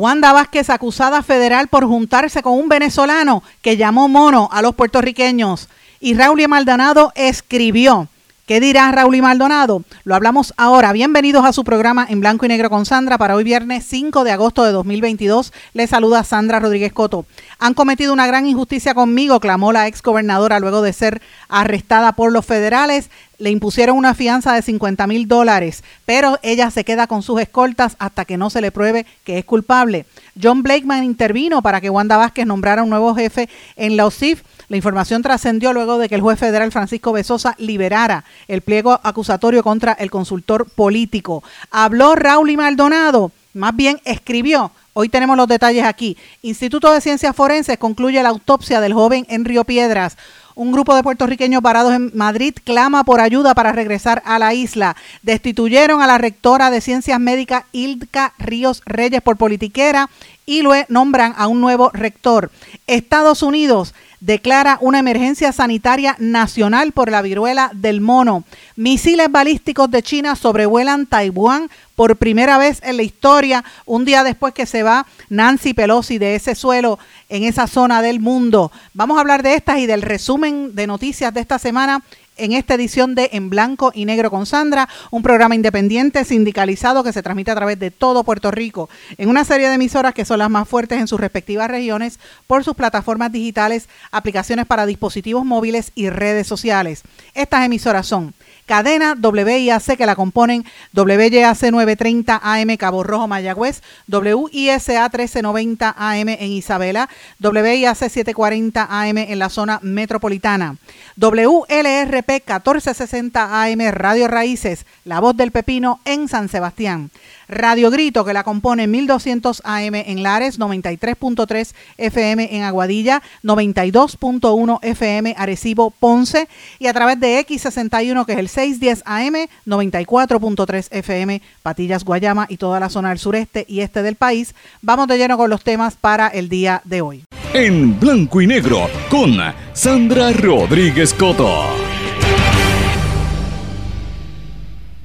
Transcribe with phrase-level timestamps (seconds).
[0.00, 5.68] Wanda Vázquez acusada federal por juntarse con un venezolano que llamó mono a los puertorriqueños.
[6.00, 8.08] Y Raúl Maldonado escribió
[8.50, 9.84] ¿Qué dirá Raúl y Maldonado?
[10.02, 10.92] Lo hablamos ahora.
[10.92, 14.32] Bienvenidos a su programa en blanco y negro con Sandra para hoy viernes 5 de
[14.32, 15.52] agosto de 2022.
[15.72, 17.26] Les saluda Sandra Rodríguez Coto.
[17.60, 22.32] Han cometido una gran injusticia conmigo, clamó la ex gobernadora luego de ser arrestada por
[22.32, 23.08] los federales.
[23.38, 27.94] Le impusieron una fianza de 50 mil dólares, pero ella se queda con sus escoltas
[28.00, 30.06] hasta que no se le pruebe que es culpable.
[30.42, 34.76] John Blakeman intervino para que Wanda Vázquez nombrara un nuevo jefe en la OSIF la
[34.76, 39.94] información trascendió luego de que el juez federal Francisco Besosa liberara el pliego acusatorio contra
[39.94, 41.42] el consultor político.
[41.72, 44.70] Habló Raúl y Maldonado, más bien escribió.
[44.92, 46.16] Hoy tenemos los detalles aquí.
[46.42, 50.16] Instituto de Ciencias Forenses concluye la autopsia del joven en Río Piedras.
[50.54, 54.94] Un grupo de puertorriqueños varados en Madrid clama por ayuda para regresar a la isla.
[55.22, 60.10] Destituyeron a la rectora de Ciencias Médicas Ilka Ríos Reyes por politiquera
[60.46, 62.52] y lo nombran a un nuevo rector.
[62.86, 68.44] Estados Unidos declara una emergencia sanitaria nacional por la viruela del mono.
[68.76, 74.54] Misiles balísticos de China sobrevuelan Taiwán por primera vez en la historia, un día después
[74.54, 76.98] que se va Nancy Pelosi de ese suelo
[77.28, 78.70] en esa zona del mundo.
[78.94, 82.02] Vamos a hablar de estas y del resumen de noticias de esta semana
[82.40, 87.12] en esta edición de En Blanco y Negro con Sandra, un programa independiente sindicalizado que
[87.12, 88.88] se transmite a través de todo Puerto Rico,
[89.18, 92.64] en una serie de emisoras que son las más fuertes en sus respectivas regiones por
[92.64, 97.02] sus plataformas digitales, aplicaciones para dispositivos móviles y redes sociales.
[97.34, 98.34] Estas emisoras son
[98.70, 100.64] cadena WIAC que la componen
[100.94, 107.08] WYAC 930 AM Cabo Rojo Mayagüez, WISA 1390 AM en Isabela,
[107.40, 110.76] WIAC 740 AM en la zona metropolitana,
[111.16, 117.10] WLRP 1460 AM Radio Raíces, La Voz del Pepino en San Sebastián.
[117.50, 125.34] Radio Grito, que la compone 1200 AM en Lares, 93.3 FM en Aguadilla, 92.1 FM
[125.36, 132.04] Arecibo Ponce y a través de X61, que es el 610 AM, 94.3 FM Patillas
[132.04, 134.54] Guayama y toda la zona del sureste y este del país.
[134.82, 137.24] Vamos de lleno con los temas para el día de hoy.
[137.52, 139.36] En blanco y negro con
[139.72, 141.89] Sandra Rodríguez Coto.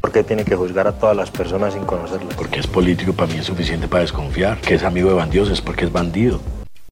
[0.06, 2.36] ¿Por qué tiene que juzgar a todas las personas sin conocerlas?
[2.36, 4.62] Porque es político, para mí es suficiente para desconfiar.
[4.62, 6.40] Que es amigo de bandidos es porque es bandido.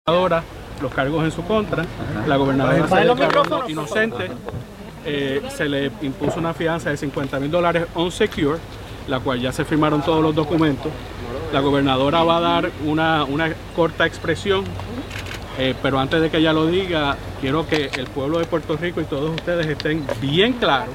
[0.08, 0.42] Ahora,
[0.82, 1.86] los cargos en su contra,
[2.26, 4.32] la gobernadora se inocente,
[5.06, 8.58] eh, se le impuso una fianza de 50 mil dólares on secure,
[9.08, 10.92] la cual ya se firmaron todos los documentos.
[11.54, 14.64] La gobernadora va a dar una, una corta expresión,
[15.60, 19.02] eh, pero antes de que ella lo diga, quiero que el pueblo de Puerto Rico
[19.02, 20.90] y todos ustedes estén bien claros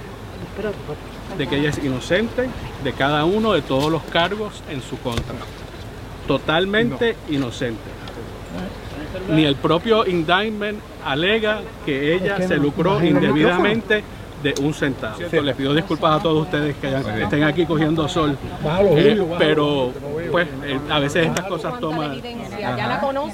[1.39, 2.49] de que ella es inocente
[2.85, 5.37] de cada uno de todos los cargos en su contra.
[6.27, 7.81] Totalmente inocente.
[9.31, 14.03] Ni el propio indictment alega que ella se lucró indebidamente
[14.43, 15.19] de un centavo.
[15.19, 18.37] Les pido disculpas a todos ustedes que estén aquí cogiendo sol,
[18.97, 19.93] eh, pero
[20.31, 22.21] pues eh, a veces estas cosas toman...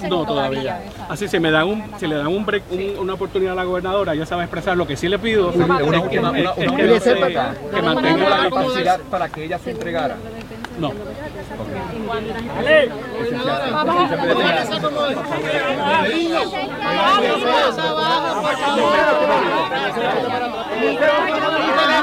[0.09, 0.83] No, todavía.
[1.09, 2.65] Así si me dan un, si le dan un break,
[3.01, 6.21] una oportunidad a la gobernadora, ella sabe expresar lo que sí le pido es, que,
[7.83, 10.17] mantenga la disposición para que ella se entregara.
[10.79, 10.93] No.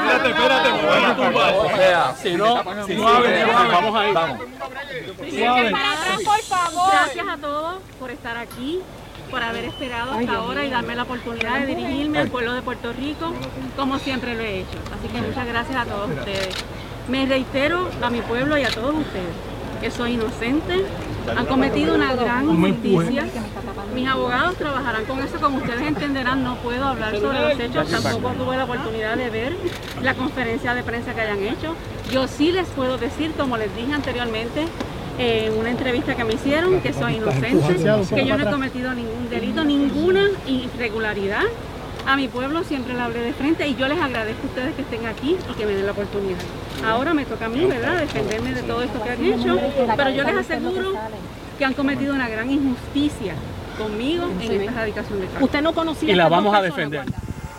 [0.02, 0.70] Espérate, espérate,
[1.58, 4.14] O sea, si no, vamos a ir.
[6.24, 6.90] por favor.
[6.92, 8.80] Gracias a todos por estar aquí
[9.30, 12.92] por haber esperado hasta ahora y darme la oportunidad de dirigirme al pueblo de Puerto
[12.92, 13.32] Rico
[13.76, 14.78] como siempre lo he hecho.
[14.94, 16.54] Así que muchas gracias a todos ustedes.
[17.08, 19.51] Me reitero a mi pueblo y a todos ustedes
[19.82, 20.84] que soy inocente,
[21.36, 23.24] han cometido una gran injusticia.
[23.94, 28.30] Mis abogados trabajarán con eso, como ustedes entenderán, no puedo hablar sobre los hechos, tampoco
[28.34, 29.56] tuve la oportunidad de ver
[30.00, 31.74] la conferencia de prensa que hayan hecho.
[32.12, 34.66] Yo sí les puedo decir, como les dije anteriormente,
[35.18, 37.74] en una entrevista que me hicieron, que soy inocente,
[38.14, 41.42] que yo no he cometido ningún delito, ninguna irregularidad
[42.06, 44.82] A mi pueblo siempre le hablé de frente y yo les agradezco a ustedes que
[44.82, 46.38] estén aquí y que me den la oportunidad.
[46.84, 49.58] Ahora me toca a mí, ¿verdad?, defenderme de todo esto que han hecho,
[49.96, 50.94] pero yo les aseguro
[51.58, 53.34] que han cometido una gran injusticia
[53.78, 55.42] conmigo en esta erradicación de cargos.
[55.42, 57.04] Usted no conocía Y la vamos a defender.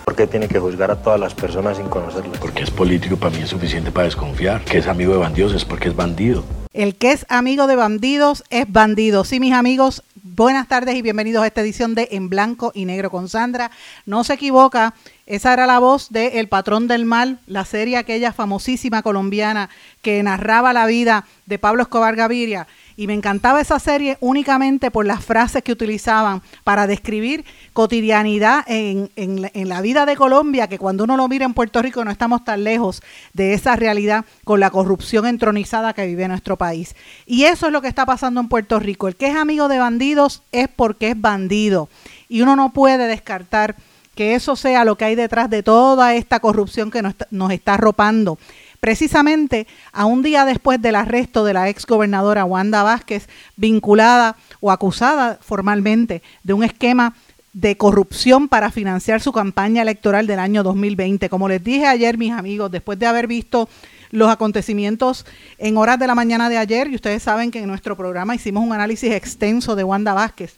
[0.03, 2.37] ¿Por qué tiene que juzgar a todas las personas sin conocerlas?
[2.37, 4.63] Porque es político para mí es suficiente para desconfiar.
[4.65, 6.43] Que es amigo de bandidos es porque es bandido.
[6.73, 9.23] El que es amigo de bandidos es bandido.
[9.23, 10.03] Sí, mis amigos,
[10.35, 13.69] buenas tardes y bienvenidos a esta edición de En Blanco y Negro con Sandra.
[14.05, 14.95] No se equivoca,
[15.27, 19.69] esa era la voz de El Patrón del Mal, la serie aquella famosísima colombiana
[20.01, 22.67] que narraba la vida de Pablo Escobar Gaviria.
[22.95, 27.43] Y me encantaba esa serie únicamente por las frases que utilizaban para describir
[27.73, 32.05] cotidianidad en, en la- vida de Colombia, que cuando uno lo mira en Puerto Rico
[32.05, 33.01] no estamos tan lejos
[33.33, 36.95] de esa realidad con la corrupción entronizada que vive nuestro país.
[37.25, 39.07] Y eso es lo que está pasando en Puerto Rico.
[39.07, 41.89] El que es amigo de bandidos es porque es bandido.
[42.29, 43.75] Y uno no puede descartar
[44.15, 47.51] que eso sea lo que hay detrás de toda esta corrupción que nos está, nos
[47.51, 48.37] está arropando.
[48.83, 54.71] Precisamente a un día después del arresto de la ex gobernadora Wanda Vázquez, vinculada o
[54.71, 57.15] acusada formalmente de un esquema
[57.53, 61.29] de corrupción para financiar su campaña electoral del año 2020.
[61.29, 63.69] Como les dije ayer, mis amigos, después de haber visto
[64.11, 65.25] los acontecimientos
[65.59, 68.65] en horas de la mañana de ayer, y ustedes saben que en nuestro programa hicimos
[68.65, 70.57] un análisis extenso de Wanda Vázquez,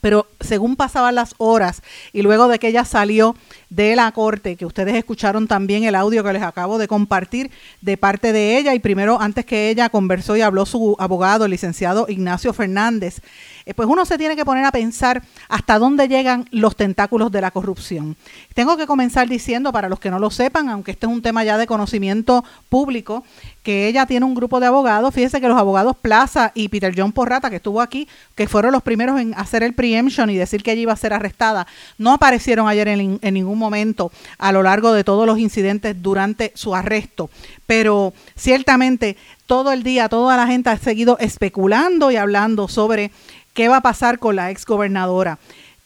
[0.00, 1.82] pero según pasaban las horas
[2.12, 3.36] y luego de que ella salió
[3.70, 7.50] de la corte, que ustedes escucharon también el audio que les acabo de compartir
[7.80, 11.50] de parte de ella, y primero antes que ella conversó y habló su abogado, el
[11.50, 13.20] licenciado Ignacio Fernández,
[13.66, 17.40] eh, pues uno se tiene que poner a pensar hasta dónde llegan los tentáculos de
[17.40, 18.16] la corrupción.
[18.54, 21.42] Tengo que comenzar diciendo, para los que no lo sepan, aunque este es un tema
[21.42, 23.24] ya de conocimiento público,
[23.64, 25.12] que ella tiene un grupo de abogados.
[25.12, 28.06] Fíjese que los abogados Plaza y Peter John Porrata, que estuvo aquí,
[28.36, 31.66] que fueron los primeros en hacer el y decir que ella iba a ser arrestada,
[31.98, 36.74] no aparecieron ayer en, ningún momento a lo largo de todos los incidentes durante su
[36.74, 37.30] arresto.
[37.66, 39.16] Pero ciertamente
[39.46, 43.10] todo el día, toda la gente ha seguido especulando y hablando sobre
[43.54, 45.38] qué va a pasar con la ex gobernadora.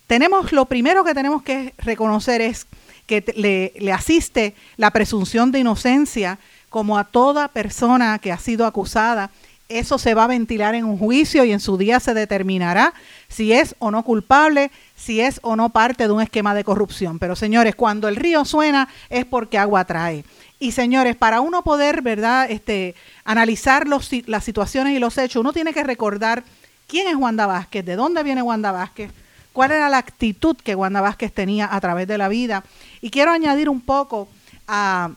[0.07, 2.67] Tenemos, lo primero que tenemos que reconocer es
[3.07, 6.39] que le asiste la presunción de inocencia
[6.71, 9.31] como a toda persona que ha sido acusada.
[9.71, 12.93] Eso se va a ventilar en un juicio y en su día se determinará
[13.29, 17.21] si es o no culpable, si es o no parte de un esquema de corrupción.
[17.21, 20.25] Pero señores, cuando el río suena es porque agua trae.
[20.59, 25.53] Y señores, para uno poder, ¿verdad?, este, analizar los, las situaciones y los hechos, uno
[25.53, 26.43] tiene que recordar
[26.89, 29.13] quién es Wanda Vázquez, de dónde viene Wanda Vázquez,
[29.53, 32.65] cuál era la actitud que Wanda Vázquez tenía a través de la vida.
[33.01, 34.29] Y quiero añadir un poco
[34.67, 35.13] a,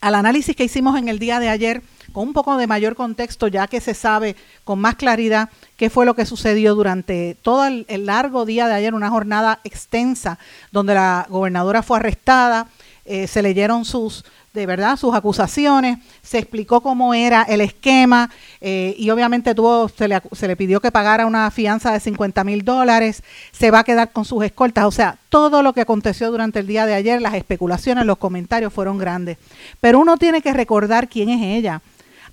[0.00, 1.82] al análisis que hicimos en el día de ayer
[2.12, 6.06] con un poco de mayor contexto, ya que se sabe con más claridad qué fue
[6.06, 10.38] lo que sucedió durante todo el, largo día de ayer, una jornada extensa
[10.72, 12.68] donde la gobernadora fue arrestada,
[13.04, 14.24] eh, se leyeron sus
[14.58, 18.30] de verdad sus acusaciones, se explicó cómo era el esquema
[18.60, 22.42] eh, y obviamente tuvo, se, le, se le pidió que pagara una fianza de 50
[22.44, 23.22] mil dólares,
[23.52, 26.66] se va a quedar con sus escoltas, o sea, todo lo que aconteció durante el
[26.66, 29.38] día de ayer, las especulaciones, los comentarios fueron grandes.
[29.80, 31.82] Pero uno tiene que recordar quién es ella.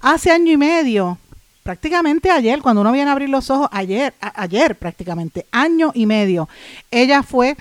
[0.08, 1.18] Hace año y medio,
[1.64, 6.48] prácticamente ayer, cuando uno viene a abrir los ojos, ayer, ayer prácticamente, año y medio,
[6.92, 7.58] ella fue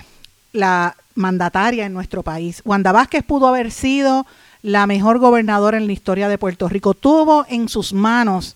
[0.51, 2.61] la mandataria en nuestro país.
[2.63, 4.27] Wanda Vázquez pudo haber sido
[4.61, 6.93] la mejor gobernadora en la historia de Puerto Rico.
[6.93, 8.55] Tuvo en sus manos,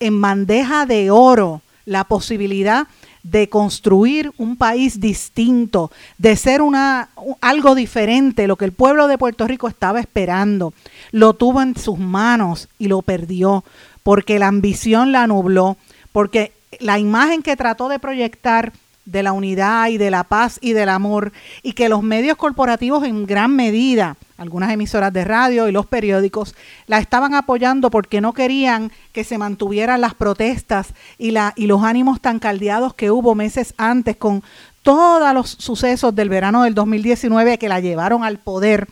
[0.00, 2.88] en bandeja de oro, la posibilidad
[3.22, 7.10] de construir un país distinto, de ser una
[7.40, 10.74] algo diferente, lo que el pueblo de Puerto Rico estaba esperando.
[11.12, 13.64] Lo tuvo en sus manos y lo perdió
[14.02, 15.76] porque la ambición la nubló,
[16.10, 18.72] porque la imagen que trató de proyectar
[19.04, 21.32] de la unidad y de la paz y del amor
[21.62, 26.54] y que los medios corporativos en gran medida, algunas emisoras de radio y los periódicos,
[26.86, 31.82] la estaban apoyando porque no querían que se mantuvieran las protestas y, la, y los
[31.82, 34.42] ánimos tan caldeados que hubo meses antes con
[34.82, 38.88] todos los sucesos del verano del 2019 que la llevaron al poder.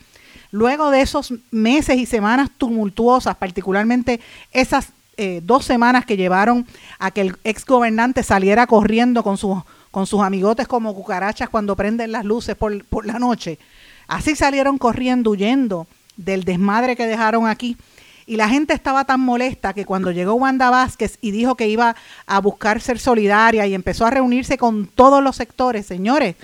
[0.51, 4.19] Luego de esos meses y semanas tumultuosas, particularmente
[4.51, 6.65] esas eh, dos semanas que llevaron
[6.99, 9.59] a que el ex gobernante saliera corriendo con sus,
[9.91, 13.59] con sus amigotes como cucarachas cuando prenden las luces por, por la noche.
[14.07, 17.77] Así salieron corriendo, huyendo del desmadre que dejaron aquí.
[18.25, 21.95] Y la gente estaba tan molesta que cuando llegó Wanda Vázquez y dijo que iba
[22.25, 26.35] a buscar ser solidaria y empezó a reunirse con todos los sectores, señores,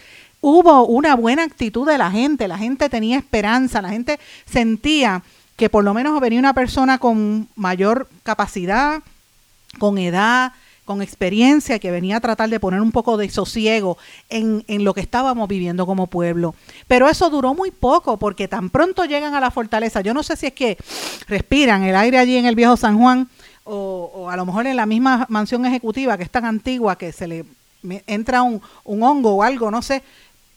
[0.41, 5.23] hubo una buena actitud de la gente, la gente tenía esperanza, la gente sentía
[5.55, 9.01] que por lo menos venía una persona con mayor capacidad,
[9.79, 10.53] con edad,
[10.87, 13.97] con experiencia que venía a tratar de poner un poco de sosiego
[14.29, 16.55] en, en lo que estábamos viviendo como pueblo.
[16.87, 20.37] Pero eso duró muy poco porque tan pronto llegan a la fortaleza, yo no sé
[20.37, 20.77] si es que
[21.27, 23.27] respiran el aire allí en el viejo San Juan
[23.65, 27.27] o, a lo mejor en la misma mansión ejecutiva que es tan antigua que se
[27.27, 27.45] le
[28.07, 30.03] entra un, un hongo o algo, no sé,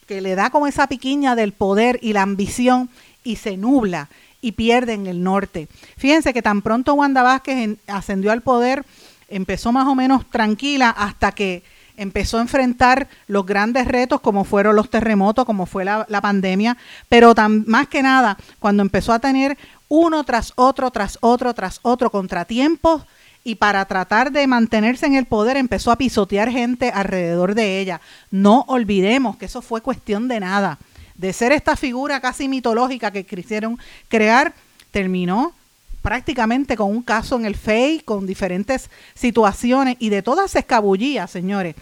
[0.07, 2.89] que le da como esa piquiña del poder y la ambición
[3.25, 4.09] y se nubla
[4.41, 5.69] y pierde en el norte.
[5.97, 8.85] Fíjense que tan pronto Wanda Vázquez ascendió al poder,
[9.31, 11.63] empezó más o menos tranquila hasta que
[11.97, 16.77] empezó a enfrentar los grandes retos como fueron los terremotos, como fue la, pandemia,
[17.09, 19.59] pero tan, más que nada cuando empezó a tener
[19.89, 23.03] uno tras otro, tras otro, tras otro contratiempos
[23.45, 28.01] y para tratar de mantenerse en el poder empezó a pisotear gente alrededor de ella.
[28.31, 30.79] No olvidemos que eso fue cuestión de nada.
[31.15, 34.55] De ser esta figura casi mitológica que quisieron crear,
[34.91, 35.55] terminó
[36.03, 41.27] prácticamente con un caso en el FEI, con diferentes situaciones y de todas se escabullía,
[41.27, 41.75] señores.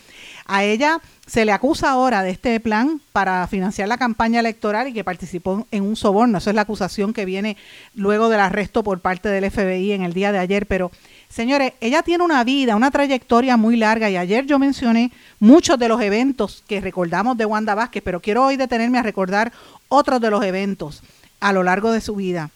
[0.47, 4.95] A ella se le acusa ahora de este plan para financiar la campaña electoral y
[4.95, 6.39] que participó en un soborno.
[6.39, 7.59] Esa es la acusación que viene
[7.95, 10.67] luego del arresto por parte del FBI en el día de ayer.
[10.67, 10.91] Pero,
[11.29, 15.89] señores, ella tiene una vida, una trayectoria muy larga y ayer yo mencioné muchos de
[15.89, 19.53] los eventos que recordamos de Wanda Vázquez, pero quiero hoy detenerme a recordar
[19.89, 21.03] otros de los eventos
[21.41, 22.51] a lo largo de su vida.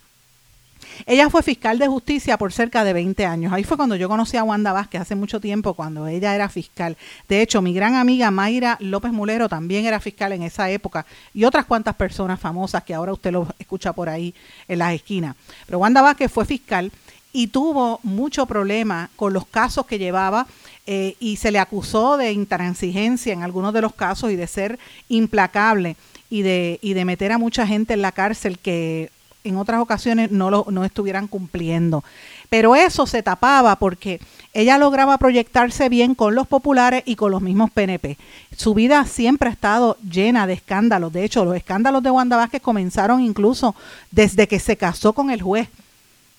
[1.06, 3.52] Ella fue fiscal de justicia por cerca de 20 años.
[3.52, 6.96] Ahí fue cuando yo conocí a Wanda Vázquez hace mucho tiempo, cuando ella era fiscal.
[7.28, 11.44] De hecho, mi gran amiga Mayra López Mulero también era fiscal en esa época y
[11.44, 14.34] otras cuantas personas famosas que ahora usted lo escucha por ahí
[14.68, 15.36] en las esquinas.
[15.66, 16.92] Pero Wanda Vázquez fue fiscal
[17.32, 20.46] y tuvo mucho problema con los casos que llevaba
[20.86, 24.78] eh, y se le acusó de intransigencia en algunos de los casos y de ser
[25.08, 25.96] implacable
[26.28, 29.10] y de, y de meter a mucha gente en la cárcel que
[29.44, 32.04] en otras ocasiones no, lo, no estuvieran cumpliendo.
[32.48, 34.20] Pero eso se tapaba porque
[34.52, 38.18] ella lograba proyectarse bien con los populares y con los mismos PNP.
[38.56, 41.12] Su vida siempre ha estado llena de escándalos.
[41.12, 43.74] De hecho, los escándalos de Wanda Vázquez comenzaron incluso
[44.10, 45.68] desde que se casó con el juez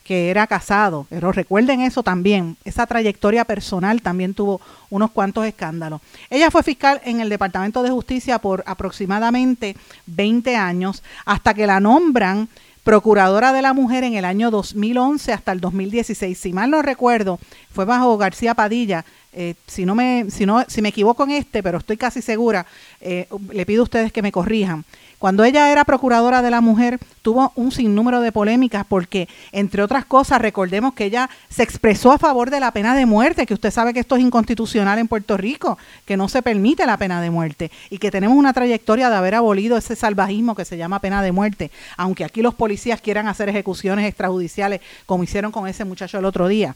[0.04, 6.02] que era casado, pero recuerden eso también, esa trayectoria personal también tuvo unos cuantos escándalos.
[6.30, 11.80] Ella fue fiscal en el Departamento de Justicia por aproximadamente 20 años, hasta que la
[11.80, 12.50] nombran
[12.84, 16.38] procuradora de la mujer en el año 2011 hasta el 2016.
[16.38, 17.40] Si mal no recuerdo,
[17.72, 19.06] fue bajo García Padilla.
[19.32, 22.68] Eh, si no me si no si me equivoco en este, pero estoy casi segura,
[23.02, 24.86] eh, le pido a ustedes que me corrijan.
[25.24, 30.04] Cuando ella era procuradora de la mujer, tuvo un sinnúmero de polémicas porque, entre otras
[30.04, 33.72] cosas, recordemos que ella se expresó a favor de la pena de muerte, que usted
[33.72, 37.30] sabe que esto es inconstitucional en Puerto Rico, que no se permite la pena de
[37.30, 41.22] muerte y que tenemos una trayectoria de haber abolido ese salvajismo que se llama pena
[41.22, 46.20] de muerte, aunque aquí los policías quieran hacer ejecuciones extrajudiciales como hicieron con ese muchacho
[46.20, 46.76] el otro día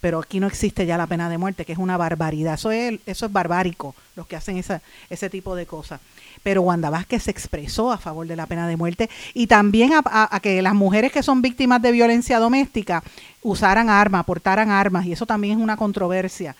[0.00, 2.54] pero aquí no existe ya la pena de muerte, que es una barbaridad.
[2.54, 6.00] Eso es, eso es barbárico, los que hacen esa, ese tipo de cosas
[6.42, 10.40] pero Wanda Vázquez se expresó a favor de la pena de muerte y también a,
[10.40, 13.02] que las mujeres que son víctimas de violencia doméstica
[13.42, 16.56] usaran armas, portaran armas, y eso también es una controversia.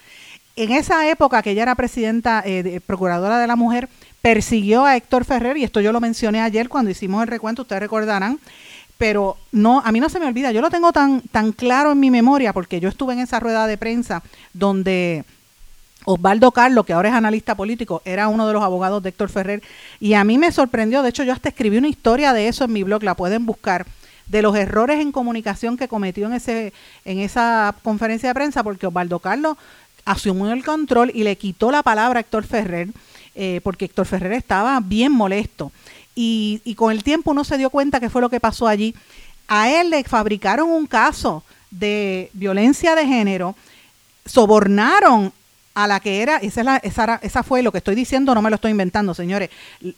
[0.57, 3.88] En esa época que ella era presidenta, eh, procuradora de la mujer,
[4.21, 7.80] persiguió a Héctor Ferrer, y esto yo lo mencioné ayer cuando hicimos el recuento, ustedes
[7.80, 8.40] recordarán,
[8.99, 12.00] pero no, a mí no se me olvida, yo lo tengo tan, tan claro en
[12.00, 15.25] mi memoria porque yo estuve en esa rueda de prensa donde
[16.05, 19.62] Osvaldo Carlos, que ahora es analista político, era uno de los abogados de Héctor Ferrer,
[20.00, 22.73] y a mí me sorprendió, de hecho yo hasta escribí una historia de eso en
[22.73, 23.87] mi blog, la pueden buscar,
[24.26, 26.73] de los errores en comunicación que cometió en, ese,
[27.05, 29.57] en esa conferencia de prensa, porque Osvaldo Carlos
[30.05, 32.88] asumió el control y le quitó la palabra a Héctor Ferrer,
[33.35, 35.71] eh, porque Héctor Ferrer estaba bien molesto.
[36.21, 38.93] Y, con el tiempo uno se dio cuenta que fue lo que pasó allí.
[39.47, 43.55] A él le fabricaron un caso de violencia de género,
[44.27, 45.33] sobornaron
[45.75, 48.43] a la que era, esa, es la, esa, esa, fue lo que estoy diciendo, no
[48.43, 49.51] me lo estoy inventando, señores.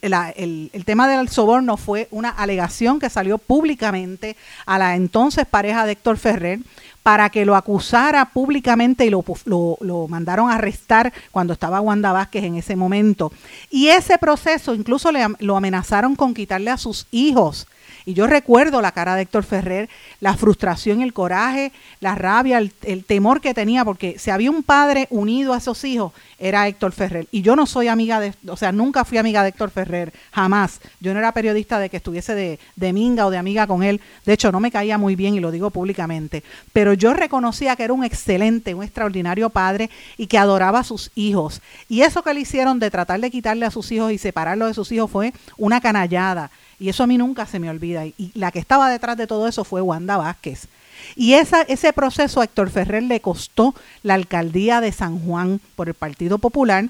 [0.02, 4.36] el, el, tema del soborno fue una alegación que salió públicamente
[4.66, 6.58] a la entonces pareja de Héctor Ferrer
[7.02, 12.12] para que lo acusara públicamente y lo, lo, lo mandaron a arrestar cuando estaba Wanda
[12.12, 13.32] Vázquez en ese momento.
[13.70, 17.66] Y ese proceso incluso le, lo amenazaron con quitarle a sus hijos
[18.10, 19.88] y yo recuerdo la cara de Héctor Ferrer,
[20.18, 25.06] la frustración, el coraje, la rabia, el, temor que tenía, porque si había un padre
[25.10, 27.28] unido a esos hijos, era Héctor Ferrer.
[27.30, 30.80] Y yo no soy amiga de, o sea, nunca fui amiga de Héctor Ferrer, jamás.
[30.98, 34.00] Yo no era periodista de que estuviese de, de minga o de amiga con él.
[34.24, 36.42] De hecho, no me caía muy bien y lo digo públicamente.
[36.72, 41.12] Pero yo reconocía que era un excelente, un extraordinario padre y que adoraba a sus
[41.14, 41.62] hijos.
[41.88, 44.74] Y eso que le hicieron de tratar de quitarle a sus hijos y separarlo de
[44.74, 46.50] sus hijos fue una canallada.
[46.80, 48.06] Y eso a mí nunca se me olvida.
[48.06, 50.66] Y la que estaba detrás de todo eso fue Wanda Vázquez.
[51.14, 55.88] Y esa, ese proceso a Héctor Ferrer le costó la alcaldía de San Juan por
[55.88, 56.86] el Partido Popular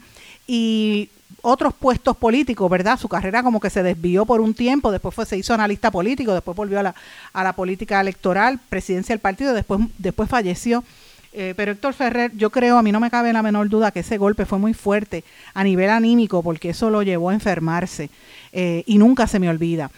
[0.47, 1.11] y
[1.43, 2.99] otros puestos políticos, ¿verdad?
[2.99, 6.35] Su carrera como que se desvió por un tiempo, después fue, se hizo analista político,
[6.35, 6.95] después volvió a la,
[7.33, 10.85] a la política electoral, presidencia del partido, después, después falleció.
[11.33, 14.01] Eh, pero Héctor Ferrer, yo creo, a mí no me cabe la menor duda que
[14.01, 15.23] ese golpe fue muy fuerte
[15.55, 18.11] a nivel anímico porque eso lo llevó a enfermarse
[18.53, 19.91] eh, y nunca se me olvida.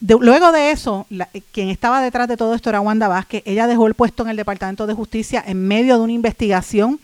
[0.00, 3.42] luego de eso, eh, quien estaba detrás de todo esto era Wanda Vázquez.
[3.44, 7.00] Ella dejó el puesto en el Departamento de Justicia en medio de una investigación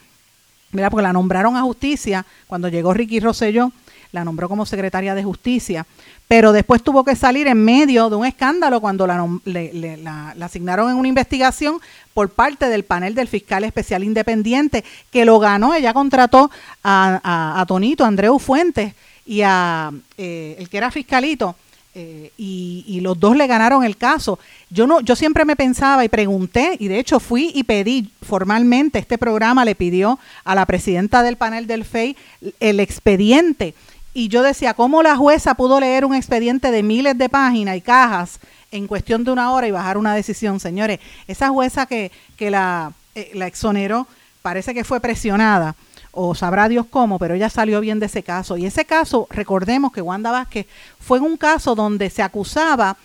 [0.90, 3.72] porque la nombraron a justicia cuando llegó Ricky Rosselló,
[4.12, 5.86] la nombró como secretaria de justicia,
[6.28, 10.96] pero después tuvo que salir en medio de un escándalo cuando la, la, asignaron en
[10.96, 11.78] una investigación
[12.14, 16.50] por parte del panel del fiscal especial independiente, que lo ganó, ella contrató
[16.82, 18.94] a, a, Tonito, a Andreu Fuentes
[19.26, 21.56] y a eh, el que era fiscalito,
[21.99, 24.38] eh, y, los dos le ganaron el caso.
[24.68, 28.99] Yo no, yo siempre me pensaba y pregunté, y de hecho fui y pedí formalmente,
[28.99, 32.14] este programa le pidió a la presidenta del panel del FEI
[32.61, 33.75] el expediente.
[34.12, 37.80] Y yo decía, ¿cómo la jueza pudo leer un expediente de miles de páginas y
[37.80, 38.40] cajas
[38.71, 40.61] en cuestión de una hora y bajar una decisión?
[40.61, 44.06] Señores, esa jueza que, que la, eh, la exoneró
[44.42, 45.75] parece que fue presionada
[46.18, 48.56] o sabrá Dios cómo, pero ella salió bien de ese caso.
[48.56, 50.66] Y ese caso, recordemos que Wanda Vázquez
[50.99, 52.96] fue un caso donde se acusaba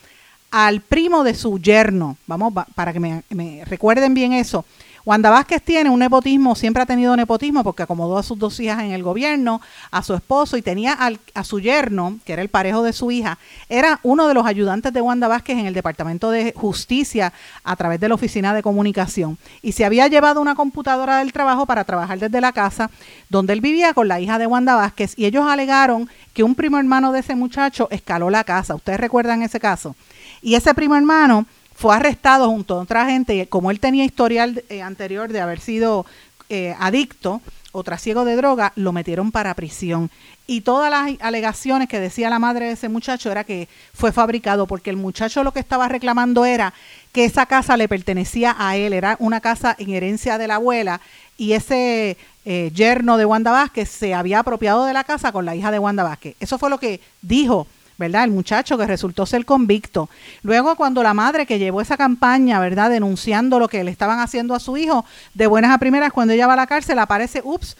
[0.50, 4.66] al primo de su yerno, vamos, para que me, me recuerden bien eso,
[5.04, 8.84] Wanda Vázquez tiene un nepotismo, siempre ha tenido nepotismo porque acomodó a sus dos hijas
[8.84, 10.98] en el gobierno, a su esposo y tenía
[11.34, 14.94] a su yerno, que era el parejo de su hija, era uno de los ayudantes
[14.94, 19.38] de Wanda Vázquez en el Departamento de Justicia a través de la Oficina de Comunicación.
[19.62, 22.92] Y se había llevado una computadora del trabajo para trabajar desde la casa
[23.30, 26.78] donde él vivía con la hija de Wanda Vázquez y ellos alegaron que un primo
[26.78, 28.76] hermano de ese muchacho escaló la casa.
[28.76, 29.96] ¿Ustedes recuerdan ese caso?
[30.42, 34.82] Y ese primo hermano fue arrestado junto a otra gente, como él tenía historial eh,
[34.82, 36.06] anterior de haber sido
[36.50, 40.10] eh, adicto o trasiego de droga, lo metieron para prisión.
[40.48, 44.68] Y todas las alegaciones que decía la madre de ese muchacho era que fue fabricado,
[44.68, 46.74] porque el muchacho lo que estaba reclamando era
[47.14, 51.00] que esa casa le pertenecía a él, era una casa en herencia de la abuela,
[51.38, 55.56] y ese eh, yerno de Wanda Vázquez se había apropiado de la casa con la
[55.56, 56.36] hija de Wanda Vázquez.
[56.40, 57.66] Eso fue lo que dijo
[58.02, 58.26] ¿verdad?
[58.26, 60.10] El muchacho que resultó ser convicto.
[60.44, 62.90] Luego cuando la madre que llevó esa campaña, ¿verdad?
[62.90, 66.48] Denunciando lo que le estaban haciendo a su hijo, de buenas a primeras, cuando ella
[66.48, 67.78] va a la cárcel, aparece, ups,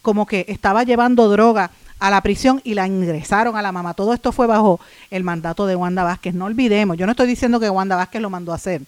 [0.00, 3.94] como que estaba llevando droga a la prisión y la ingresaron a la mamá.
[3.94, 6.34] Todo esto fue bajo el mandato de Wanda Vázquez.
[6.34, 8.82] No olvidemos, yo no estoy diciendo que Wanda Vázquez lo mandó a hacer,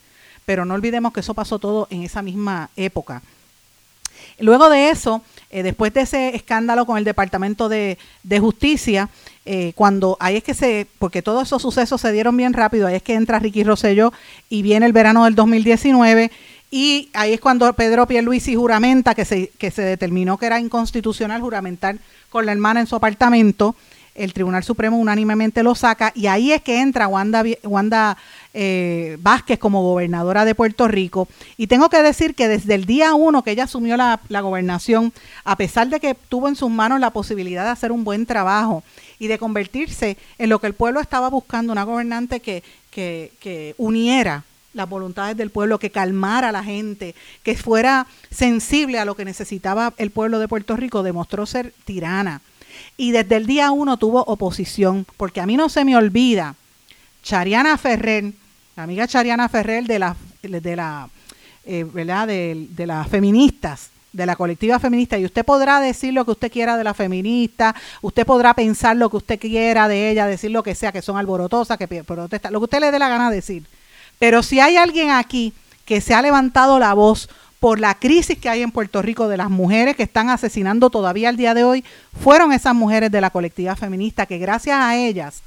[0.44, 3.22] pero no olvidemos que eso pasó todo en esa misma época.
[4.38, 9.08] Luego de eso, eh, después de ese escándalo con el Departamento de, de Justicia,
[9.46, 12.96] eh, cuando ahí es que se, porque todos esos sucesos se dieron bien rápido, ahí
[12.96, 14.12] es que entra Ricky Rosselló
[14.48, 16.32] y viene el verano del 2019
[16.70, 21.40] y ahí es cuando Pedro Pierluisi juramenta que se, que se determinó que era inconstitucional
[21.40, 21.96] juramentar
[22.28, 23.76] con la hermana en su apartamento,
[24.16, 28.16] el Tribunal Supremo unánimemente lo saca y ahí es que entra Wanda, Wanda
[28.58, 31.28] eh, Vázquez como gobernadora de Puerto Rico.
[31.58, 35.12] Y tengo que decir que desde el día uno que ella asumió la, gobernación,
[35.44, 38.82] a pesar de que tuvo en sus manos la posibilidad de hacer un buen trabajo
[39.18, 43.74] y de convertirse en lo que el pueblo estaba buscando, una gobernante que, que, que
[43.76, 49.16] uniera las voluntades del pueblo, que calmara a la gente, que fuera sensible a lo
[49.16, 52.40] que necesitaba el pueblo de Puerto Rico, demostró ser tirana.
[52.96, 56.54] Y desde el día uno tuvo oposición, porque a mí no se me olvida,
[57.22, 58.32] Chariana Ferrer,
[58.76, 61.08] amiga Chariana Ferrer de la, de la,
[61.64, 62.26] eh, ¿verdad?
[62.26, 66.50] De, de las feministas, de la colectiva feminista y usted podrá decir lo que usted
[66.50, 70.62] quiera de la feminista, usted podrá pensar lo que usted quiera de ella, decir lo
[70.62, 73.36] que sea, que son alborotosas, que protestan, lo que usted le dé la gana de
[73.36, 73.64] decir.
[74.18, 75.52] Pero si hay alguien aquí
[75.84, 77.28] que se ha levantado la voz
[77.60, 81.28] por la crisis que hay en Puerto Rico de las mujeres que están asesinando todavía
[81.28, 81.84] al día de hoy,
[82.18, 85.42] fueron esas mujeres de la colectiva feminista que gracias a ellas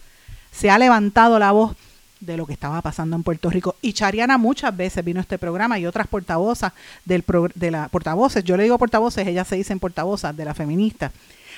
[0.51, 1.75] se ha levantado la voz
[2.19, 3.75] de lo que estaba pasando en Puerto Rico.
[3.81, 6.73] Y Chariana muchas veces vino a este programa y otras portavozas
[7.05, 7.23] del
[7.55, 11.11] de la portavoces, yo le digo portavoces, ellas se dicen portavozas de la feminista,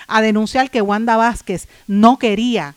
[0.07, 2.75] a denunciar que Wanda Vázquez no quería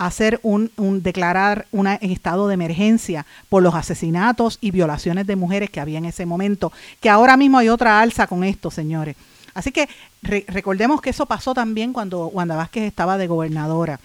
[0.00, 0.70] hacer un,
[1.02, 6.06] declarar un estado de emergencia por los asesinatos y violaciones de mujeres que había en
[6.06, 9.16] ese momento, que ahora mismo hay otra alza con esto, señores.
[9.52, 9.88] Así que
[10.22, 14.00] recordemos que eso pasó también cuando Wanda Vázquez estaba de gobernadora.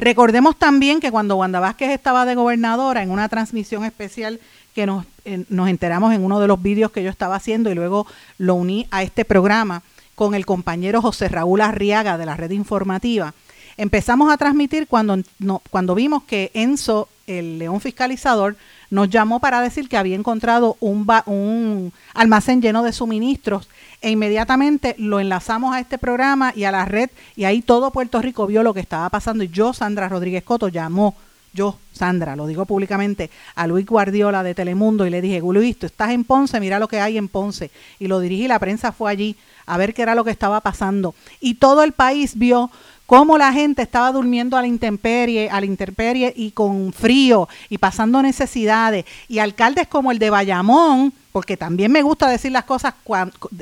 [0.00, 4.40] Recordemos también que cuando Wanda Vázquez estaba de gobernadora, en una transmisión especial
[4.74, 5.04] que nos,
[5.50, 8.06] nos enteramos en uno de los vídeos que yo estaba haciendo y luego
[8.38, 9.82] lo uní a este programa
[10.14, 13.34] con el compañero José Raúl Arriaga de la red informativa,
[13.76, 18.56] empezamos a transmitir cuando, no, cuando vimos que Enzo el león fiscalizador
[18.90, 23.68] nos llamó para decir que había encontrado un, almacén lleno de suministros
[24.02, 28.20] e inmediatamente lo enlazamos a este programa y a la red y ahí todo Puerto
[28.20, 31.14] Rico vio lo que estaba pasando y yo, Sandra Rodríguez Coto, llamó,
[31.52, 35.86] yo, Sandra, lo digo públicamente, a Luis Guardiola de Telemundo y le dije, Luis, tú
[35.86, 37.70] estás en Ponce, mira lo que hay en Ponce.
[37.98, 41.14] Y lo dirigí, la prensa fue allí a ver qué era lo que estaba pasando.
[41.40, 42.70] Y todo el país vio
[43.10, 47.76] cómo la gente estaba durmiendo a la intemperie, a la intemperie y con frío y
[47.76, 49.04] pasando necesidades.
[49.26, 52.94] Y alcaldes como el de Bayamón, porque también me gusta decir las cosas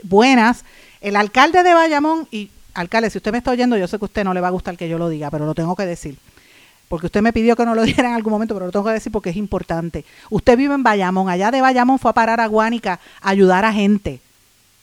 [0.03, 0.67] buenas,
[1.01, 4.13] el alcalde de Bayamón, y alcalde, si usted me está oyendo, yo sé que a
[4.13, 6.19] usted no le va a gustar que yo lo diga, pero lo tengo que decir.
[6.91, 8.93] Porque usted me pidió que no lo diera en algún momento, pero lo tengo que
[8.93, 10.05] decir porque es importante.
[10.29, 14.21] Usted vive en Bayamón, allá de Bayamón fue a parar a Guánica ayudar a gente,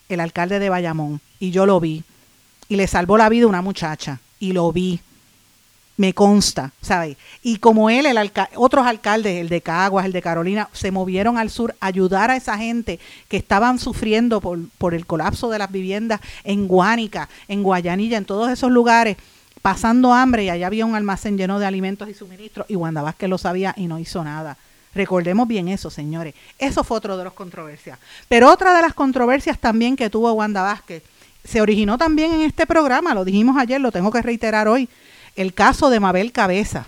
[0.09, 2.03] el alcalde de Bayamón, y yo lo vi.
[2.67, 4.99] Y le salvó la vida una muchacha y lo vi.
[5.97, 7.15] Me consta, ¿sabes?
[7.41, 11.49] Y como él, el otros alcaldes, el de Caguas, el de Carolina, se movieron al
[11.49, 15.71] sur a ayudar a esa gente que estaban sufriendo por, por el colapso de las
[15.71, 19.15] viviendas en Guánica, en Guayanilla, en todos esos lugares,
[19.61, 23.29] pasando hambre y allá había un almacén lleno de alimentos y suministros y Wanda Vázquez
[23.29, 24.57] lo sabía y no hizo nada.
[24.93, 26.35] Recordemos bien eso, señores.
[26.59, 27.99] Eso fue otro de las controversias.
[28.29, 31.03] Pero otra de las controversias también que tuvo Wanda Vázquez
[31.45, 34.89] se originó también en este programa, lo dijimos ayer, lo tengo que reiterar hoy,
[35.35, 36.87] el caso de Mabel Cabeza.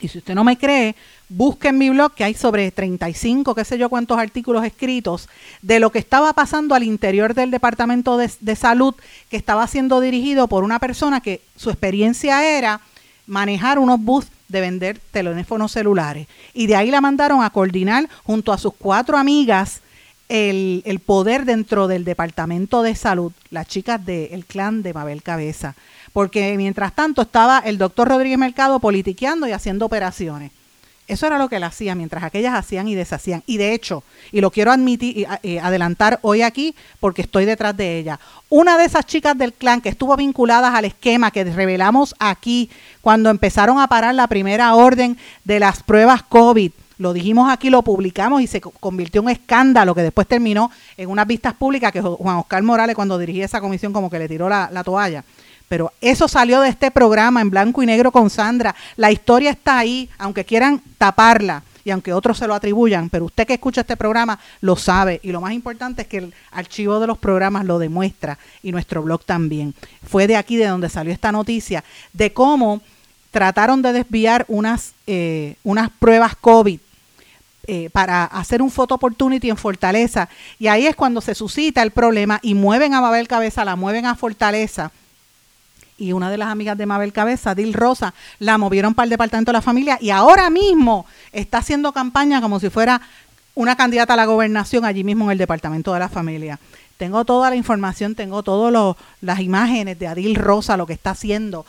[0.00, 0.94] Y si usted no me cree,
[1.28, 5.28] busque en mi blog que hay sobre 35, qué sé yo cuántos artículos escritos
[5.62, 8.94] de lo que estaba pasando al interior del Departamento de, Salud
[9.30, 12.80] que estaba siendo dirigido por una persona que su experiencia era
[13.26, 16.26] manejar unos bus de vender teléfonos celulares.
[16.52, 19.80] Y de ahí la mandaron a coordinar junto a sus cuatro amigas
[20.28, 25.74] el, el, poder dentro del Departamento de Salud, las chicas del clan de Mabel Cabeza,
[26.12, 30.52] porque mientras tanto estaba el doctor Rodríguez Mercado politiqueando y haciendo operaciones.
[31.06, 33.42] Eso era lo que él hacía, mientras aquellas hacían y deshacían.
[33.46, 37.76] Y de hecho, y lo quiero admitir y eh, adelantar hoy aquí porque estoy detrás
[37.76, 42.14] de ella, una de esas chicas del clan que estuvo vinculadas al esquema que revelamos
[42.18, 42.70] aquí
[43.02, 47.82] cuando empezaron a parar la primera orden de las pruebas COVID, lo dijimos aquí, lo
[47.82, 52.00] publicamos y se convirtió en un escándalo que después terminó en unas vistas públicas que
[52.00, 55.24] Juan Oscar Morales cuando dirigía esa comisión como que le tiró la, toalla.
[55.68, 58.74] Pero eso salió de este programa en blanco y negro con Sandra.
[58.96, 63.46] La historia está ahí, aunque quieran taparla y aunque otros se lo atribuyan, pero usted
[63.46, 67.06] que escucha este programa lo sabe y lo más importante es que el archivo de
[67.06, 69.74] los programas lo demuestra y nuestro blog también.
[70.06, 72.80] Fue de aquí de donde salió esta noticia de cómo
[73.30, 76.78] trataron de desviar unas, eh, unas pruebas COVID
[77.66, 80.28] eh, para hacer un photo opportunity en Fortaleza.
[80.58, 84.06] Y ahí es cuando se suscita el problema y mueven a Mabel Cabeza, la mueven
[84.06, 84.92] a Fortaleza.
[85.96, 89.50] Y una de las amigas de Mabel Cabeza, Dil Rosa, la movieron para el Departamento
[89.50, 93.00] de la Familia y ahora mismo está haciendo campaña como si fuera
[93.54, 96.58] una candidata a la gobernación allí mismo en el Departamento de la Familia.
[96.96, 101.64] Tengo toda la información, tengo todas las imágenes de Adil Rosa, lo que está haciendo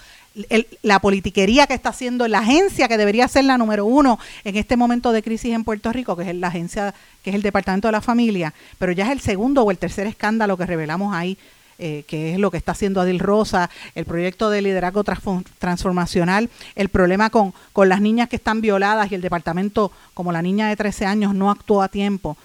[0.82, 4.76] la politiquería que está haciendo la agencia que debería ser la número uno en este
[4.76, 6.94] momento de crisis en Puerto Rico, que es la agencia,
[7.24, 10.08] que es el Departamento de la Familia, pero ya es el segundo o el tercer
[10.08, 11.38] escándalo que revelamos ahí,
[11.78, 16.90] eh, que es lo que está haciendo Adil Rosa, el proyecto de liderazgo transformacional, el
[16.90, 20.76] problema con, con las niñas que están violadas y el departamento, como la niña de
[20.76, 22.38] 13 años, no actuó a tiempo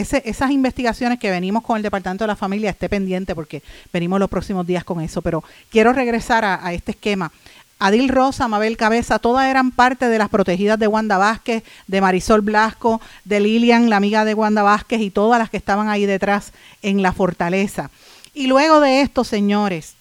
[0.00, 4.30] esas investigaciones que venimos con el Departamento de la Familia esté pendiente porque venimos los
[4.30, 7.32] próximos días con eso, pero quiero regresar a, este esquema.
[7.80, 12.40] Adil Rosa, Mabel Cabeza, todas eran parte de las protegidas de Wanda Vázquez, de Marisol
[12.40, 16.52] Blasco, de Lilian, la amiga de Wanda Vázquez y todas las que estaban ahí detrás
[16.82, 17.90] en la fortaleza.
[18.34, 19.94] Y luego de esto, señores,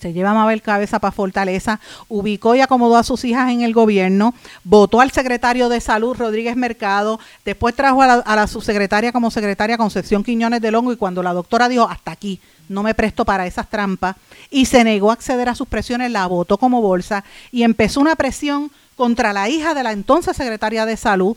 [0.00, 3.74] se lleva a Mabel Cabeza para Fortaleza, ubicó y acomodó a sus hijas en el
[3.74, 9.76] gobierno, votó al secretario de Salud, Rodríguez Mercado, después trajo a la, subsecretaria como secretaria
[9.76, 13.46] Concepción Quiñones de Longo y cuando la doctora dijo, hasta aquí, no me presto para
[13.46, 14.16] esas trampas,
[14.50, 18.14] y se negó a acceder a sus presiones, la votó como bolsa y empezó una
[18.14, 21.36] presión contra la hija de la entonces secretaria de Salud,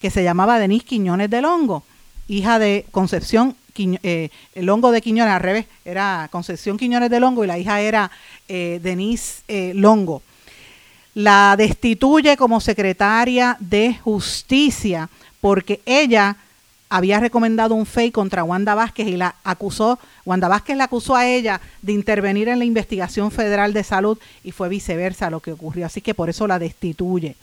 [0.00, 1.84] que se llamaba Denise Quiñones de Longo,
[2.26, 7.44] hija de Concepción eh, el hongo de Quiñones, al revés, era Concepción Quiñones de Longo
[7.44, 8.10] y la hija era
[8.48, 10.22] eh, Denise eh, Longo.
[11.14, 15.08] La destituye como secretaria de justicia
[15.40, 16.36] porque ella
[16.88, 21.26] había recomendado un FEI contra Wanda Vázquez y la acusó, Wanda Vázquez la acusó a
[21.26, 25.86] ella de intervenir en la investigación federal de salud y fue viceversa lo que ocurrió,
[25.86, 27.34] así que por eso la destituye.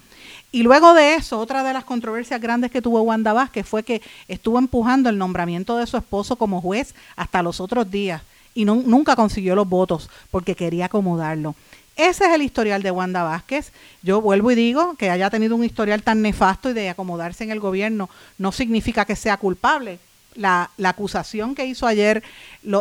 [0.52, 4.02] Y luego de eso, otra de las controversias grandes que tuvo Wanda Vázquez fue que
[4.28, 8.24] estuvo empujando el nombramiento de su esposo como juez hasta los otros días
[8.56, 11.56] y nunca consiguió los votos porque quería acomodarlo.
[11.96, 13.72] Ese es el historial de Wanda Vázquez.
[14.02, 17.52] Yo vuelvo y digo que haya tenido un historial tan nefasto y de acomodarse en
[17.52, 20.00] el gobierno no significa que sea culpable.
[20.36, 22.24] La, acusación que hizo ayer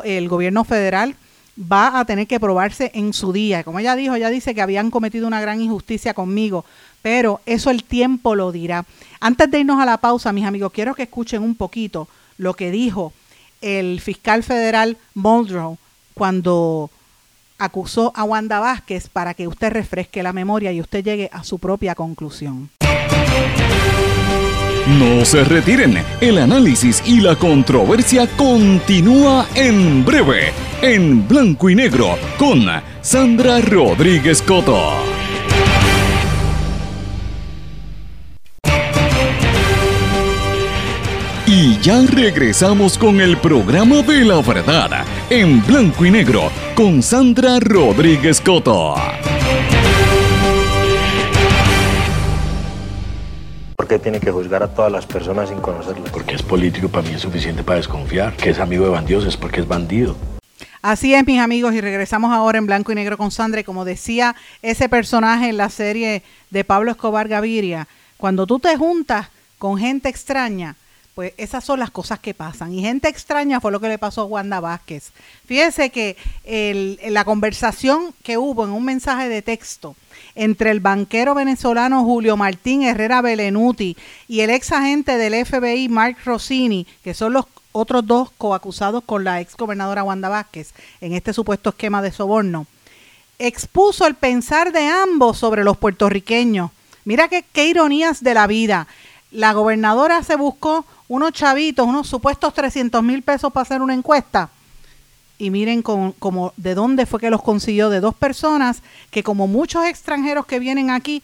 [0.05, 1.17] el gobierno federal
[1.61, 3.65] va a tener que probarse en su día.
[3.65, 6.65] Como ella dijo, ella dice que habían cometido una gran injusticia conmigo,
[7.03, 8.85] pero eso el tiempo lo dirá.
[9.21, 12.71] Antes de irnos a la pausa, mis amigos, quiero que escuchen un poquito lo que
[12.71, 13.13] dijo
[13.61, 15.79] el fiscal federal Muldrow
[16.15, 16.91] cuando
[17.59, 21.59] acusó a Wanda Vázquez para que usted refresque la memoria y usted llegue a su
[21.59, 22.71] propia conclusión.
[24.99, 32.17] No se retiren, el análisis y la controversia continúa en breve, en blanco y negro,
[32.39, 32.67] con
[33.01, 34.93] Sandra Rodríguez Coto.
[41.47, 47.59] Y ya regresamos con el programa de la verdad, en blanco y negro, con Sandra
[47.59, 48.95] Rodríguez Coto.
[53.75, 56.11] ¿Por qué tiene que juzgar a todas las personas sin conocerlas?
[56.11, 58.35] Porque es político, para mí es suficiente para desconfiar.
[58.37, 60.15] Que es amigo de bandidos es porque es bandido.
[60.81, 63.65] Así es, mis amigos, y regresamos ahora en blanco y negro con Sandra.
[63.65, 69.29] Como decía ese personaje en la serie de Pablo Escobar Gaviria, cuando tú te juntas
[69.59, 70.77] con gente extraña,
[71.17, 72.73] pues esas son las cosas que pasan.
[72.73, 75.11] Y gente extraña fue lo que le pasó a Wanda Vázquez.
[75.47, 76.17] Fíjese que
[77.09, 79.97] la conversación que hubo en un mensaje de texto
[80.37, 83.97] entre el banquero venezolano Julio Martín Herrera Belenuti
[84.29, 87.47] y el ex agente del FBI Mark Rossini, que son los
[87.79, 92.67] otros dos coacusados con la ex gobernadora Wanda Vázquez en este supuesto esquema de soborno,
[93.39, 96.71] expuso el pensar de ambos sobre los puertorriqueños.
[97.05, 98.87] Mira qué, qué ironías de la vida.
[99.31, 104.51] La gobernadora se buscó unos chavitos, unos supuestos 300 mil pesos para hacer una encuesta.
[105.39, 109.87] Y miren como, de dónde fue que los consiguió, de dos personas que como muchos
[109.87, 111.23] extranjeros que vienen aquí,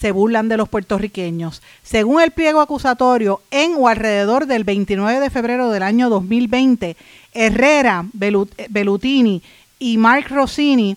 [0.00, 1.62] se burlan de los puertorriqueños.
[1.82, 6.96] Según el pliego acusatorio, en o alrededor del 29 de febrero del año 2020,
[7.34, 9.42] Herrera, Belutini
[9.78, 10.96] y Mark Rossini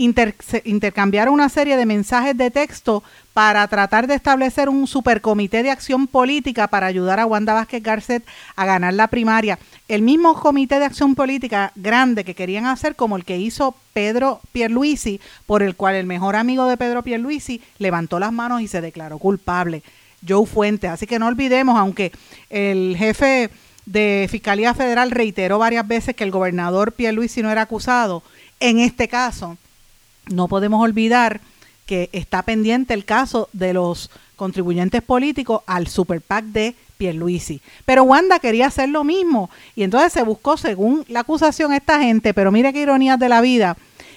[0.00, 3.02] intercambiaron una serie de mensajes de texto
[3.34, 8.24] para tratar de establecer un supercomité de acción política para ayudar a Wanda Vázquez Garcet
[8.56, 9.58] a ganar la primaria.
[9.88, 14.40] El mismo comité de acción política grande que querían hacer como el que hizo Pedro
[14.52, 18.80] Pierluisi, por el cual el mejor amigo de Pedro Pierluisi levantó las manos y se
[18.80, 19.82] declaró culpable,
[20.26, 20.88] Joe Fuente.
[20.88, 22.12] Así que no olvidemos, aunque
[22.48, 23.50] el jefe
[23.84, 28.22] de Fiscalía Federal reiteró varias veces que el gobernador Pierluisi no era acusado,
[28.60, 29.58] en este caso
[30.28, 31.40] no podemos olvidar
[31.86, 37.60] que está pendiente el caso de los contribuyentes políticos al Super PAC de Pierluisi.
[37.84, 42.32] Pero Wanda quería hacer lo mismo y entonces se buscó, según la acusación, esta gente,
[42.32, 43.76] pero mire qué ironías de la vida.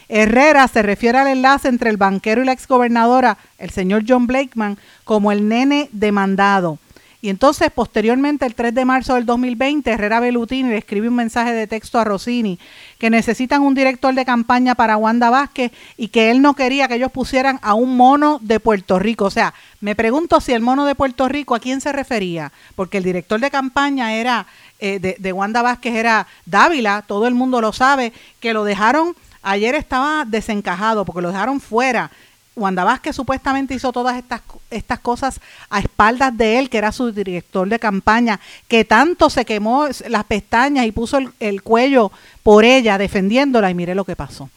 [0.10, 4.78] Herrera se refiere al enlace entre el banquero y la exgobernadora, el señor John Blakeman,
[5.04, 6.78] como el nene demandado.
[7.24, 11.54] Y entonces, posteriormente, el 3 de marzo del 2020, Herrera Belutini le escribe un mensaje
[11.54, 12.60] de texto a Rossini
[13.00, 16.96] que necesitan un director de campaña para Wanda Vázquez y que él no quería que
[16.96, 19.24] ellos pusieran a un mono de Puerto Rico.
[19.24, 22.52] O sea, me pregunto si el mono de Puerto Rico, ¿a quién se refería?
[22.76, 24.46] Porque el director de campaña era
[24.80, 29.16] eh, de, de Wanda Vázquez era Dávila, todo el mundo lo sabe, que lo dejaron,
[29.44, 32.12] ayer estaba desencajado porque lo dejaron fuera
[32.56, 35.40] Wanda Vázquez supuestamente hizo todas estas, estas cosas
[35.70, 40.24] a espaldas de él, que era su director de campaña, que tanto se quemó las
[40.26, 42.12] pestañas y puso el, cuello
[42.44, 44.50] por ella defendiéndola y mire lo que pasó.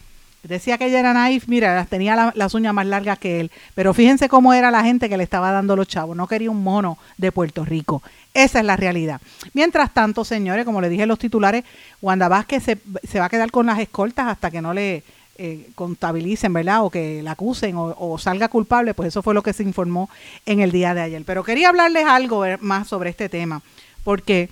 [0.42, 4.28] Decía que ella era naif, mira, tenía las uñas más largas que él, pero fíjense
[4.28, 7.32] cómo era la gente que le estaba dando los chavos, no quería un mono de
[7.32, 8.02] Puerto Rico.
[8.32, 9.20] Esa es la realidad.
[9.54, 11.64] Mientras tanto, señores, como le dije en los titulares,
[12.00, 15.02] Wanda Vázquez se, se va a quedar con las escoltas hasta que no le
[15.38, 16.84] eh, contabilicen, ¿verdad?
[16.84, 20.08] O que la acusen o, salga culpable, pues eso fue lo que se informó
[20.46, 21.22] en el día de ayer.
[21.24, 23.62] Pero quería hablarles algo más sobre este tema,
[24.04, 24.48] porque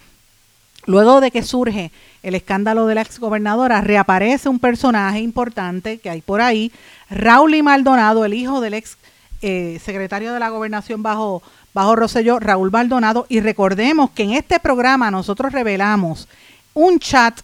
[0.86, 1.90] luego de que surge
[2.22, 6.72] el escándalo de la exgobernadora, reaparece un personaje importante que hay por ahí,
[7.10, 8.96] Raúl y Maldonado, el hijo del ex
[9.42, 11.42] eh, secretario de la gobernación bajo,
[11.74, 16.28] bajo Rosselló, Raúl Maldonado, y recordemos que en este programa nosotros revelamos
[16.72, 17.40] un chat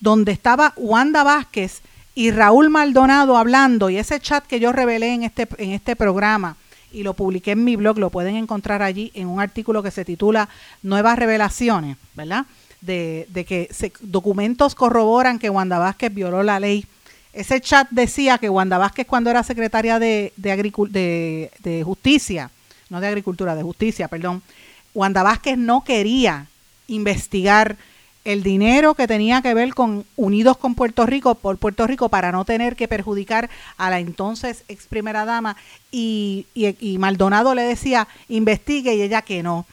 [0.00, 1.82] donde estaba Wanda Vázquez,
[2.14, 6.56] y Raúl Maldonado hablando y ese chat que yo revelé en este, en este programa
[6.92, 10.04] y lo publiqué en mi blog, lo pueden encontrar allí en un artículo que se
[10.04, 10.48] titula
[10.82, 12.46] Nuevas Revelaciones, ¿verdad?
[12.80, 13.68] De, que
[14.00, 16.86] documentos corroboran que Wanda Vázquez violó la ley.
[17.32, 22.50] Ese chat decía que Wanda Vázquez cuando era secretaria de, de, de justicia,
[22.90, 24.42] no de agricultura, de justicia, perdón,
[24.94, 26.46] Wanda Vázquez no quería
[26.86, 27.76] investigar
[28.24, 32.32] el dinero que tenía que ver con Unidos con Puerto Rico por Puerto Rico para
[32.32, 35.56] no tener que perjudicar a la entonces ex primera dama
[35.90, 39.66] y, y, Maldonado le decía investigue y ella que no.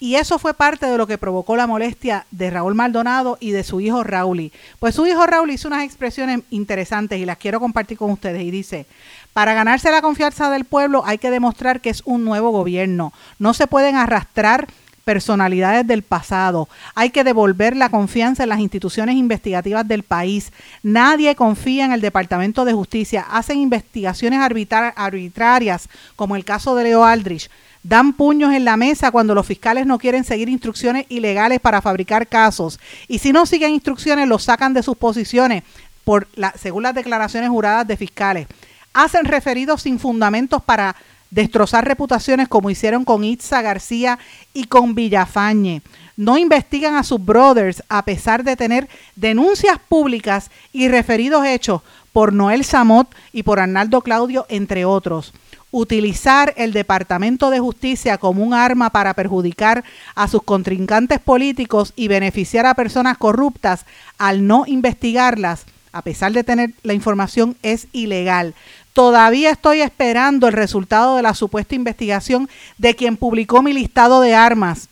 [0.00, 3.64] Y eso fue parte de lo que provocó la molestia de Raúl Maldonado y de
[3.64, 4.52] su hijo Raúl.
[4.78, 8.42] Pues su hijo Raúl hizo unas expresiones interesantes y las quiero compartir con ustedes.
[8.42, 8.86] Y dice,
[9.32, 13.14] para ganarse la confianza del pueblo hay que demostrar que es un nuevo gobierno.
[13.38, 14.66] No se pueden arrastrar
[15.04, 16.68] personalidades del pasado.
[16.94, 20.52] Hay que devolver la confianza en las instituciones investigativas del país.
[20.82, 23.26] Nadie confía en el Departamento de Justicia.
[23.30, 27.50] Hacen investigaciones arbitrarias, como el caso de Leo Aldrich.
[27.82, 32.26] Dan puños en la mesa cuando los fiscales no quieren seguir instrucciones ilegales para fabricar
[32.26, 32.80] casos.
[33.08, 35.64] Y si no siguen instrucciones, los sacan de sus posiciones,
[36.02, 38.46] por según las declaraciones juradas de fiscales.
[38.94, 40.96] Hacen referidos sin fundamentos para
[41.34, 44.20] destrozar reputaciones como hicieron con Itza García
[44.52, 45.82] y con Villafañe.
[46.16, 52.32] No investigan a sus brothers a pesar de tener denuncias públicas y referidos hechos por
[52.32, 55.34] Noel Samot y por Arnaldo Claudio, entre otros.
[55.72, 59.82] Utilizar el Departamento de Justicia como un arma para perjudicar
[60.14, 63.86] a sus contrincantes políticos y beneficiar a personas corruptas
[64.18, 68.54] al no investigarlas, a pesar de tener la información, es ilegal.
[68.94, 74.36] Todavía estoy esperando el resultado de la supuesta investigación de quien publicó mi listado de
[74.36, 74.88] armas.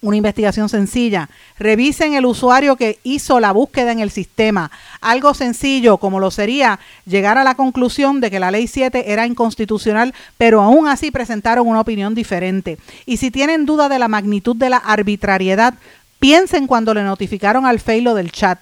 [0.00, 1.30] Una investigación sencilla.
[1.56, 4.72] Revisen el usuario que hizo la búsqueda en el sistema.
[5.00, 9.24] Algo sencillo, como lo sería llegar a la conclusión de que la ley 7 era
[9.24, 12.78] inconstitucional, pero aún así presentaron una opinión diferente.
[13.06, 15.74] Y si tienen duda de la magnitud de la arbitrariedad,
[16.18, 18.58] piensen cuando le notificaron al Feilo del chat.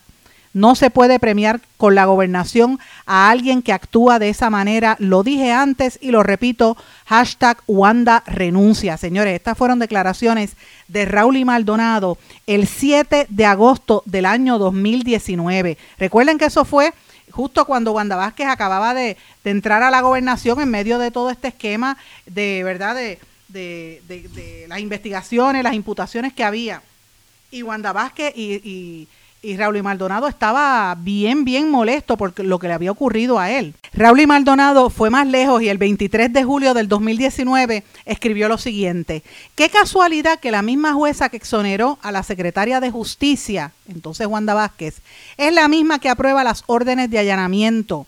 [0.52, 4.96] No se puede premiar con la gobernación a alguien que actúa de esa manera.
[4.98, 8.96] Lo dije antes y lo repito, hashtag Wanda renuncia.
[8.96, 10.56] Señores, estas fueron declaraciones
[10.88, 15.78] de Raúl y Maldonado el 7 de agosto del año 2019.
[15.98, 16.92] Recuerden que eso fue
[17.30, 21.48] justo cuando Wanda Vázquez acababa de, entrar a la gobernación en medio de todo este
[21.48, 26.82] esquema de verdad de, de, las investigaciones, las imputaciones que había.
[27.52, 29.06] Y Wanda Vázquez y
[29.42, 33.74] Raúl y Maldonado estaba bien, bien molesto por lo que le había ocurrido a él.
[33.92, 38.58] Raúl y Maldonado fue más lejos y el 23 de julio del 2019 escribió lo
[38.58, 39.22] siguiente.
[39.54, 44.54] Qué casualidad que la misma jueza que exoneró a la secretaria de Justicia, entonces Wanda
[44.54, 45.00] Vázquez,
[45.36, 48.06] es la misma que aprueba las órdenes de allanamiento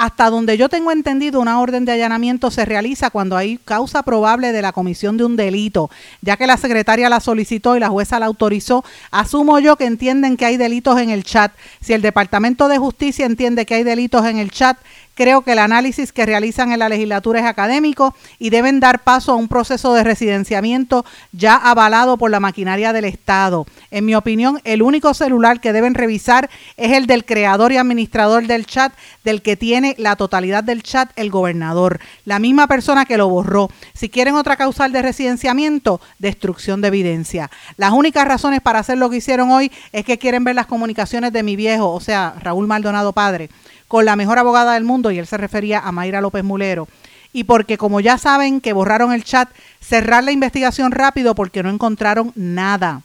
[0.00, 4.50] hasta donde yo tengo entendido, una orden de allanamiento se realiza cuando hay causa probable
[4.50, 5.90] de la comisión de un delito,
[6.22, 8.82] ya que la secretaria la solicitó y la jueza la autorizó.
[9.10, 11.52] Asumo yo que entienden que hay delitos en el chat.
[11.82, 14.78] Si el Departamento de Justicia entiende que hay delitos en el chat,
[15.20, 19.32] Creo que el análisis que realizan en la legislatura es académico y deben dar paso
[19.32, 23.66] a un proceso de residenciamiento ya avalado por la maquinaria del Estado.
[23.90, 28.46] En mi opinión, el único celular que deben revisar es el del creador y administrador
[28.46, 33.18] del chat, del que tiene la totalidad del chat el gobernador, la misma persona que
[33.18, 33.68] lo borró.
[33.92, 37.50] Si quieren otra causal de residenciamiento, destrucción de evidencia.
[37.76, 41.30] Las únicas razones para hacer lo que hicieron hoy es que quieren ver las comunicaciones
[41.34, 43.50] de mi viejo, o sea, Raúl Maldonado padre
[43.90, 46.86] con la mejor abogada del mundo, y él se refería a Mayra López Mulero.
[47.32, 49.48] Y porque como ya saben que borraron el chat,
[49.80, 53.02] cerrar la investigación rápido porque no encontraron nada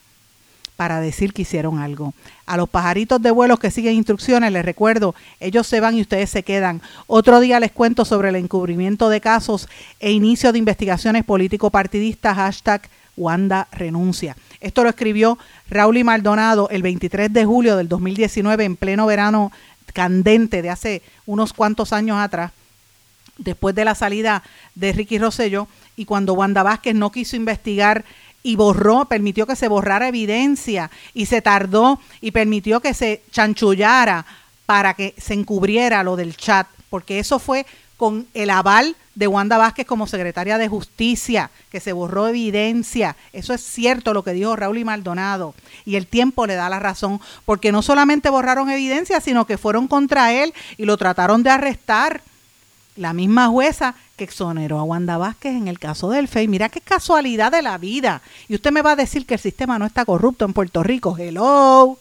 [0.75, 2.13] para decir que hicieron algo.
[2.45, 6.29] A los pajaritos de vuelos que siguen instrucciones, les recuerdo, ellos se van y ustedes
[6.29, 6.83] se quedan.
[7.07, 9.67] Otro día les cuento sobre el encubrimiento de casos
[9.99, 14.35] e inicio de investigaciones político-partidistas, hashtag Wanda renuncia.
[14.59, 19.51] Esto lo escribió Raúl y Maldonado el 23 de julio del 2019 en pleno verano
[19.95, 22.51] candente de hace unos cuantos años atrás,
[23.37, 24.43] después de la salida
[24.75, 28.03] de Ricky Rosello, y cuando Wanda Vázquez no quiso investigar
[28.43, 34.25] y borró, permitió que se borrara evidencia y se tardó y permitió que se chanchullara
[34.65, 37.65] para que se encubriera lo del chat, porque eso fue
[37.97, 43.15] con el aval de Wanda Vázquez como secretaria de Justicia, que se borró evidencia.
[43.31, 45.55] Eso es cierto lo que dijo Raúl y Maldonado.
[45.85, 49.87] Y el tiempo le da la razón, porque no solamente borraron evidencia, sino que fueron
[49.87, 52.21] contra él y lo trataron de arrestar.
[52.97, 56.47] La misma jueza que exoneró a Wanda Vázquez en el caso del FEI.
[56.47, 58.21] Mira qué casualidad de la vida.
[58.47, 61.15] Y usted me va a decir que el sistema no está corrupto en Puerto Rico.
[61.17, 61.97] Hello.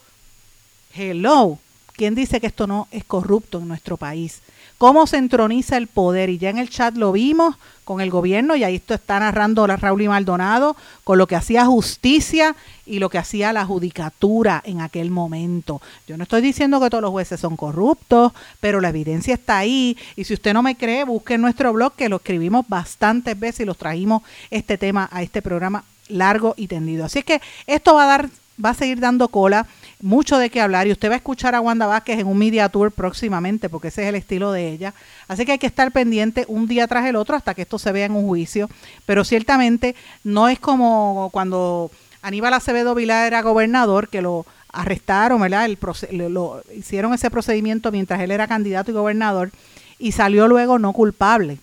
[0.93, 1.59] Hello.
[1.91, 4.41] ¿Quién dice que esto no es corrupto en nuestro país?
[4.77, 6.29] Cómo se entroniza el poder.
[6.29, 9.67] Y ya en el chat lo vimos con el gobierno, y ahí esto está narrando
[9.67, 14.61] la Raúl y Maldonado, con lo que hacía justicia y lo que hacía la judicatura
[14.65, 15.81] en aquel momento.
[16.07, 19.95] Yo no estoy diciendo que todos los jueces son corruptos, pero la evidencia está ahí.
[20.15, 23.61] Y si usted no me cree, busque en nuestro blog, que lo escribimos bastantes veces
[23.61, 27.05] y los trajimos este tema a este programa largo y tendido.
[27.05, 28.29] Así es que esto va a dar,
[28.63, 29.67] va a seguir dando cola.
[30.01, 32.69] Mucho de qué hablar y usted va a escuchar a Wanda Vázquez en un media
[32.69, 34.93] tour próximamente porque ese es el estilo de ella.
[35.27, 37.91] Así que hay que estar pendiente un día tras el otro hasta que esto se
[37.91, 38.69] vea en un juicio,
[39.05, 41.91] pero ciertamente no es como cuando
[42.21, 45.65] Aníbal Acevedo Vilá era gobernador que lo arrestaron, ¿verdad?
[45.65, 49.51] El lo, hicieron ese procedimiento mientras él era candidato y gobernador
[49.97, 51.59] y salió luego no culpable.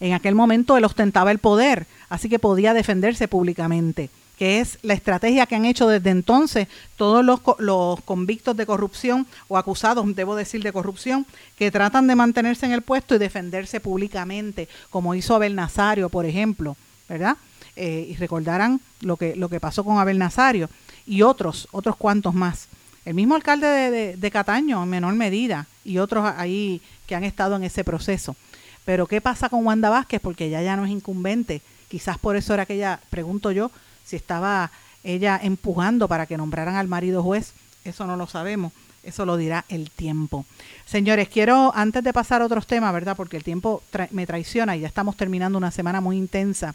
[0.00, 4.94] En aquel momento él ostentaba el poder, así que podía defenderse públicamente que es la
[4.94, 10.36] estrategia que han hecho desde entonces todos los, los, convictos de corrupción o acusados, debo
[10.36, 11.26] decir, de corrupción,
[11.56, 16.26] que tratan de mantenerse en el puesto y defenderse públicamente, como hizo Abel Nazario, por
[16.26, 16.76] ejemplo,
[17.08, 17.36] ¿verdad?
[17.76, 20.68] Eh, y recordarán lo que, lo que pasó con Abel Nazario
[21.06, 22.68] y otros, otros cuantos más.
[23.04, 27.56] El mismo alcalde de, de Cataño, en menor medida, y otros ahí que han estado
[27.56, 28.34] en ese proceso.
[28.84, 30.20] Pero ¿qué pasa con Wanda Vázquez?
[30.20, 31.62] Porque ella ya no es incumbente.
[31.88, 33.70] Quizás por eso era que ella, pregunto yo,
[34.06, 34.70] si estaba
[35.04, 37.52] ella empujando para que nombraran al marido juez,
[37.84, 40.46] eso no lo sabemos, eso lo dirá el tiempo.
[40.84, 43.16] Señores, quiero, antes de pasar a otros temas, ¿verdad?
[43.16, 46.74] Porque el tiempo me traiciona y ya estamos terminando una semana muy intensa,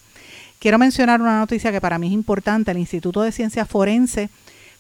[0.59, 2.71] quiero mencionar una noticia que para mí es importante.
[2.71, 4.29] El Instituto de Ciencias Forense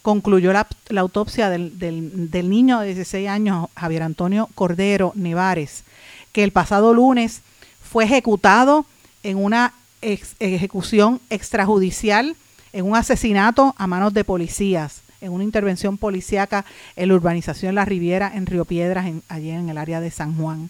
[0.01, 5.83] concluyó la, autopsia del, del, niño de 16 años, Javier Antonio Cordero Nevares,
[6.31, 7.41] que el pasado lunes
[7.83, 8.85] fue ejecutado
[9.23, 12.35] en una ejecución extrajudicial
[12.73, 17.85] en un asesinato a manos de policías, en una intervención policíaca en la urbanización La
[17.85, 20.69] Riviera, en Río Piedras, en, allí en el área de San Juan.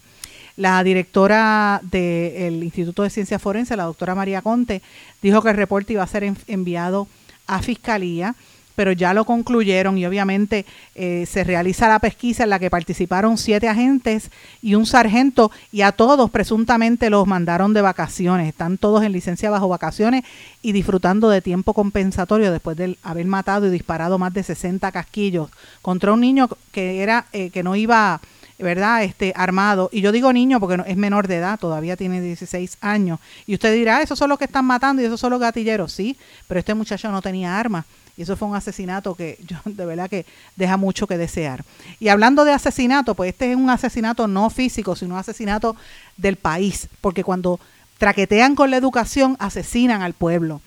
[0.58, 4.82] La directora del Instituto de Ciencias Forenses, la doctora María Conte,
[5.22, 7.08] dijo que el reporte iba a ser enviado
[7.48, 8.36] a Fiscalía
[8.82, 10.66] pero ya lo concluyeron y obviamente
[10.96, 15.82] eh, se realiza la pesquisa en la que participaron siete agentes y un sargento y
[15.82, 18.48] a todos presuntamente los mandaron de vacaciones.
[18.48, 20.24] Están todos en licencia bajo vacaciones
[20.64, 25.52] y disfrutando de tiempo compensatorio después de haber matado y disparado más de 60 casquillos
[25.84, 28.20] contra un niño que era eh, que no iba
[28.62, 29.04] ¿verdad?
[29.04, 29.90] Este, armado.
[29.92, 33.20] Y yo digo niño porque es menor de edad, todavía tiene 16 años.
[33.46, 35.92] Y usted dirá, ah, esos son los que están matando y esos son los gatilleros.
[35.92, 37.86] Sí, pero este muchacho no tenía armas.
[38.18, 41.64] Y eso fue un asesinato que yo de verdad que deja mucho que desear.
[42.00, 45.76] Y hablando de asesinato, pues este es un asesinato no físico, sino asesinato
[46.18, 47.60] del país, porque cuando
[47.98, 50.62] traquetean con la educación, asesinan al pueblo.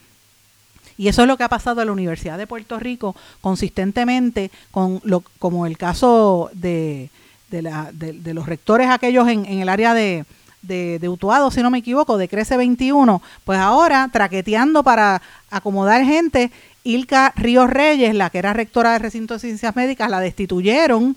[0.96, 5.00] Y eso es lo que ha pasado en la Universidad de Puerto Rico consistentemente, con
[5.02, 7.10] lo, como el caso de,
[7.54, 10.24] de, la, de, los rectores aquellos en, en el área de,
[10.62, 16.04] de, de, Utuado, si no me equivoco, de Crece 21, pues ahora traqueteando para acomodar
[16.04, 16.50] gente
[16.82, 21.16] Ilka Ríos Reyes, la que era rectora del recinto de ciencias médicas, la destituyeron.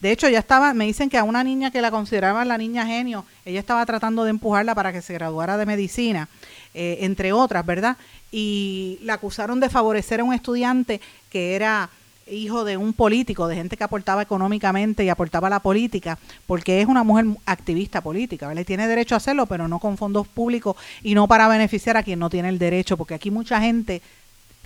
[0.00, 2.86] De hecho, ya estaba, me dicen que a una niña que la consideraban la niña
[2.86, 6.28] genio, ella estaba tratando de empujarla para que se graduara de medicina,
[6.72, 7.98] eh, entre otras, ¿verdad?
[8.32, 11.90] Y la acusaron de favorecer a un estudiante que era
[12.30, 16.80] hijo de un político, de gente que aportaba económicamente y aportaba a la política, porque
[16.80, 18.64] es una mujer activista política, ¿vale?
[18.64, 22.18] Tiene derecho a hacerlo, pero no con fondos públicos y no para beneficiar a quien
[22.18, 24.02] no tiene el derecho, porque aquí mucha gente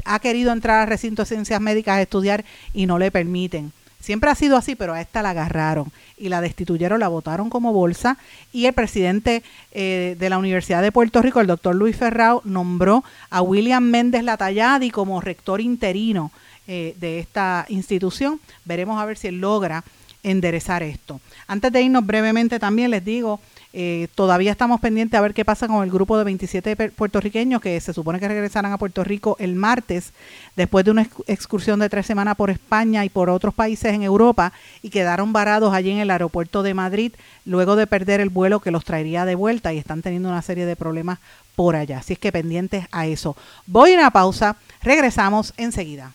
[0.04, 3.72] ha querido entrar al recinto de ciencias médicas a estudiar y no le permiten.
[4.00, 7.72] Siempre ha sido así, pero a esta la agarraron y la destituyeron, la votaron como
[7.72, 8.16] bolsa
[8.52, 9.42] y el presidente
[9.72, 14.22] eh, de la Universidad de Puerto Rico, el doctor Luis Ferrao, nombró a William Méndez
[14.22, 16.30] Latalladi como rector interino
[16.68, 18.40] eh, de esta institución.
[18.64, 19.82] Veremos a ver si él logra
[20.22, 21.20] enderezar esto.
[21.46, 23.40] Antes de irnos brevemente también les digo
[23.74, 27.78] eh, todavía estamos pendientes a ver qué pasa con el grupo de 27 puertorriqueños que
[27.80, 30.12] se supone que regresarán a Puerto Rico el martes,
[30.56, 34.52] después de una excursión de tres semanas por España y por otros países en Europa,
[34.82, 37.12] y quedaron varados allí en el aeropuerto de Madrid,
[37.44, 40.64] luego de perder el vuelo que los traería de vuelta y están teniendo una serie
[40.64, 41.18] de problemas
[41.54, 41.98] por allá.
[41.98, 43.36] Así es que pendientes a eso.
[43.66, 46.14] Voy a una pausa, regresamos enseguida.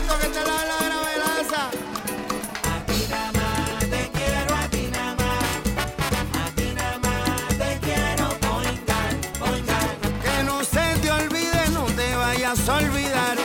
[12.51, 13.37] vayas a olvidar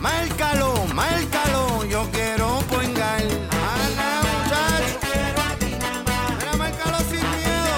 [0.00, 3.22] Márcalo, márcalo, yo quiero poingar.
[3.22, 4.98] Ana, muchacho.
[6.40, 7.74] Mira, márcalo sin miedo.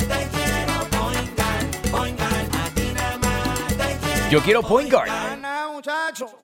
[0.00, 2.46] Te quiero poingar, poingar.
[2.52, 5.08] A ti nada más Yo quiero Point Guard.
[5.08, 6.43] Ana, muchacho.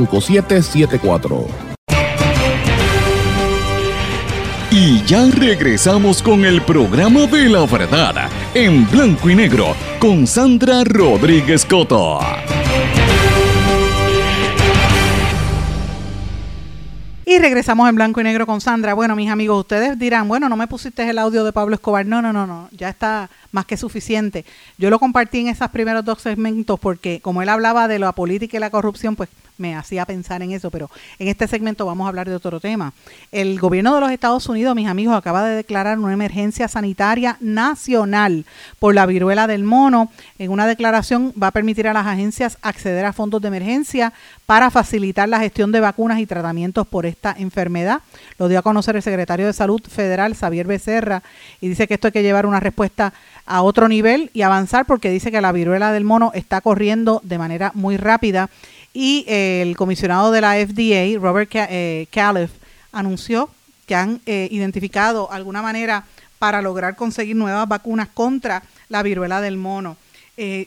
[4.73, 10.83] Y ya regresamos con el programa de la verdad en blanco y negro con Sandra
[10.85, 12.19] Rodríguez Coto.
[17.25, 18.93] Y regresamos en blanco y negro con Sandra.
[18.93, 22.05] Bueno, mis amigos, ustedes dirán, bueno, no me pusiste el audio de Pablo Escobar.
[22.05, 24.43] No, no, no, no, ya está más que suficiente.
[24.77, 28.57] Yo lo compartí en esos primeros dos segmentos porque como él hablaba de la política
[28.57, 29.29] y la corrupción, pues
[29.61, 30.89] me hacía pensar en eso, pero
[31.19, 32.93] en este segmento vamos a hablar de otro tema.
[33.31, 38.45] El gobierno de los Estados Unidos, mis amigos, acaba de declarar una emergencia sanitaria nacional
[38.79, 40.11] por la viruela del mono.
[40.39, 44.11] En una declaración va a permitir a las agencias acceder a fondos de emergencia
[44.45, 48.01] para facilitar la gestión de vacunas y tratamientos por esta enfermedad.
[48.37, 51.23] Lo dio a conocer el secretario de Salud Federal, Xavier Becerra,
[51.61, 53.13] y dice que esto hay que llevar una respuesta
[53.45, 57.37] a otro nivel y avanzar porque dice que la viruela del mono está corriendo de
[57.37, 58.49] manera muy rápida
[58.93, 62.51] y eh, el comisionado de la FDA, Robert eh, Califf,
[62.91, 63.49] anunció
[63.85, 66.05] que han eh, identificado alguna manera
[66.39, 69.97] para lograr conseguir nuevas vacunas contra la viruela del mono.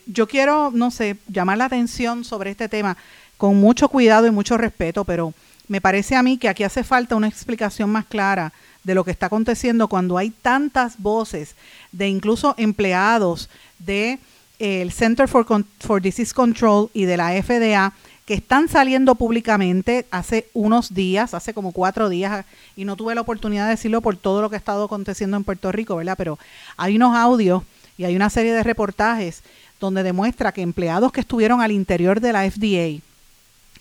[0.06, 2.96] Yo quiero, no sé, llamar la atención sobre este tema
[3.36, 5.34] con mucho cuidado y mucho respeto, pero
[5.66, 8.52] me parece a mí que aquí hace falta una explicación más clara
[8.84, 11.56] de lo que está aconteciendo cuando hay tantas voces
[11.90, 13.50] de incluso empleados
[13.80, 14.20] de
[14.60, 17.92] el Center for Disease Control y de la FDA
[18.24, 23.20] que están saliendo públicamente hace unos días, hace como cuatro días, y no tuve la
[23.20, 26.14] oportunidad de decirlo por todo lo que ha estado aconteciendo en Puerto Rico, ¿verdad?
[26.16, 26.38] Pero
[26.76, 27.62] hay unos audios
[27.98, 29.42] y hay una serie de reportajes
[29.78, 33.02] donde demuestra que empleados que estuvieron al interior de la FDA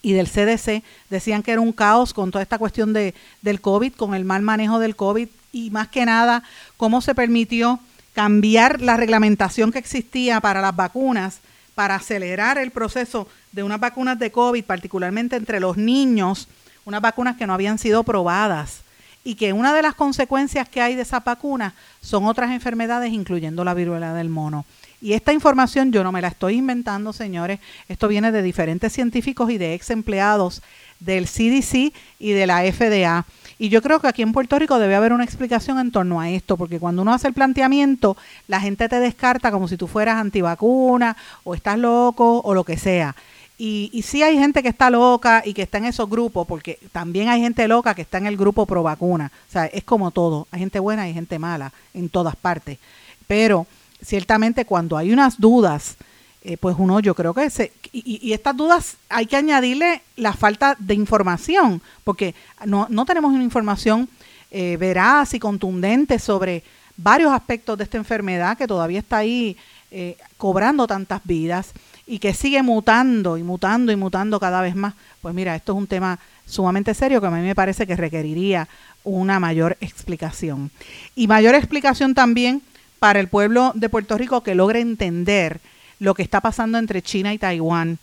[0.01, 3.93] y del CDC decían que era un caos con toda esta cuestión de, del COVID,
[3.93, 6.43] con el mal manejo del COVID y más que nada
[6.75, 7.79] cómo se permitió
[8.13, 11.39] cambiar la reglamentación que existía para las vacunas
[11.75, 16.47] para acelerar el proceso de unas vacunas de COVID, particularmente entre los niños,
[16.85, 18.81] unas vacunas que no habían sido probadas
[19.23, 23.63] y que una de las consecuencias que hay de esas vacunas son otras enfermedades, incluyendo
[23.63, 24.65] la viruela del mono.
[25.01, 27.59] Y esta información yo no me la estoy inventando, señores.
[27.89, 30.61] Esto viene de diferentes científicos y de ex empleados
[30.99, 33.25] del CDC y de la FDA.
[33.63, 36.29] Y yo creo que aquí en Puerto Rico debe haber una explicación en torno a
[36.29, 38.17] esto, porque cuando uno hace el planteamiento,
[38.49, 42.75] la gente te descarta como si tú fueras antivacuna o estás loco o lo que
[42.75, 43.15] sea.
[43.57, 46.77] Y, y sí hay gente que está loca y que está en esos grupos, porque
[46.91, 49.31] también hay gente loca que está en el grupo pro vacuna.
[49.47, 50.45] O sea, es como todo.
[50.51, 52.79] Hay gente buena y gente mala en todas partes.
[53.27, 53.65] Pero
[54.01, 55.95] ciertamente cuando hay unas dudas,
[56.43, 60.33] eh, pues uno yo creo que se, y, y estas dudas hay que añadirle la
[60.33, 62.35] falta de información, porque
[62.65, 64.09] no, no tenemos una información
[64.51, 66.63] eh, veraz y contundente sobre
[66.95, 69.57] varios aspectos de esta enfermedad que todavía está ahí
[69.89, 71.71] eh, cobrando tantas vidas
[72.05, 74.93] y que sigue mutando y mutando y mutando cada vez más.
[75.21, 78.67] Pues mira, esto es un tema sumamente serio que a mí me parece que requeriría
[79.03, 80.69] una mayor explicación.
[81.15, 82.61] Y mayor explicación también
[82.99, 85.61] para el pueblo de Puerto Rico que logre entender
[86.03, 87.97] lo que está pasando entre China y Taiwán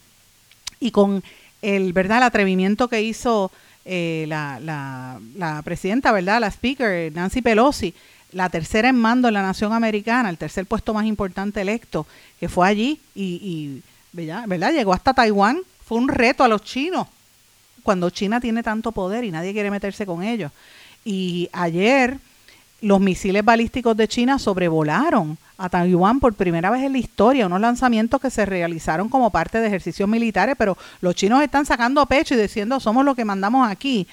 [0.80, 1.22] y con
[1.60, 3.52] el verdad el atrevimiento que hizo
[3.84, 6.40] eh, la, la, la presidenta, ¿verdad?
[6.40, 7.92] La speaker, Nancy Pelosi,
[8.32, 12.06] la tercera en mando en la nación americana, el tercer puesto más importante electo,
[12.38, 13.82] que fue allí y, y
[14.12, 14.72] ¿verdad?
[14.72, 15.60] Llegó hasta Taiwán.
[15.84, 17.06] Fue un reto a los chinos,
[17.82, 20.52] cuando China tiene tanto poder y nadie quiere meterse con ellos.
[21.04, 22.18] Y ayer
[22.80, 27.60] los misiles balísticos de China sobrevolaron a Taiwán por primera vez en la historia, unos
[27.60, 32.34] lanzamientos que se realizaron como parte de ejercicios militares, pero los chinos están sacando pecho
[32.34, 34.08] y diciendo somos los que mandamos aquí.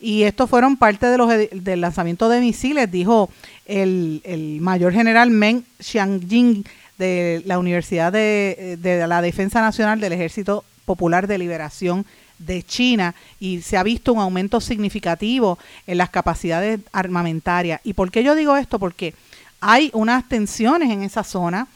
[0.00, 3.30] Y estos fueron parte de los del lanzamiento de misiles, dijo
[3.66, 6.64] el, el mayor general Meng Xiangjing
[6.98, 12.06] de la Universidad de, de la Defensa Nacional del Ejército Popular de Liberación
[12.38, 17.80] de China y se ha visto un aumento significativo en las capacidades armamentarias.
[17.84, 18.78] ¿Y por qué yo digo esto?
[18.78, 19.14] Porque
[19.62, 21.68] hay unas tensiones en esa zona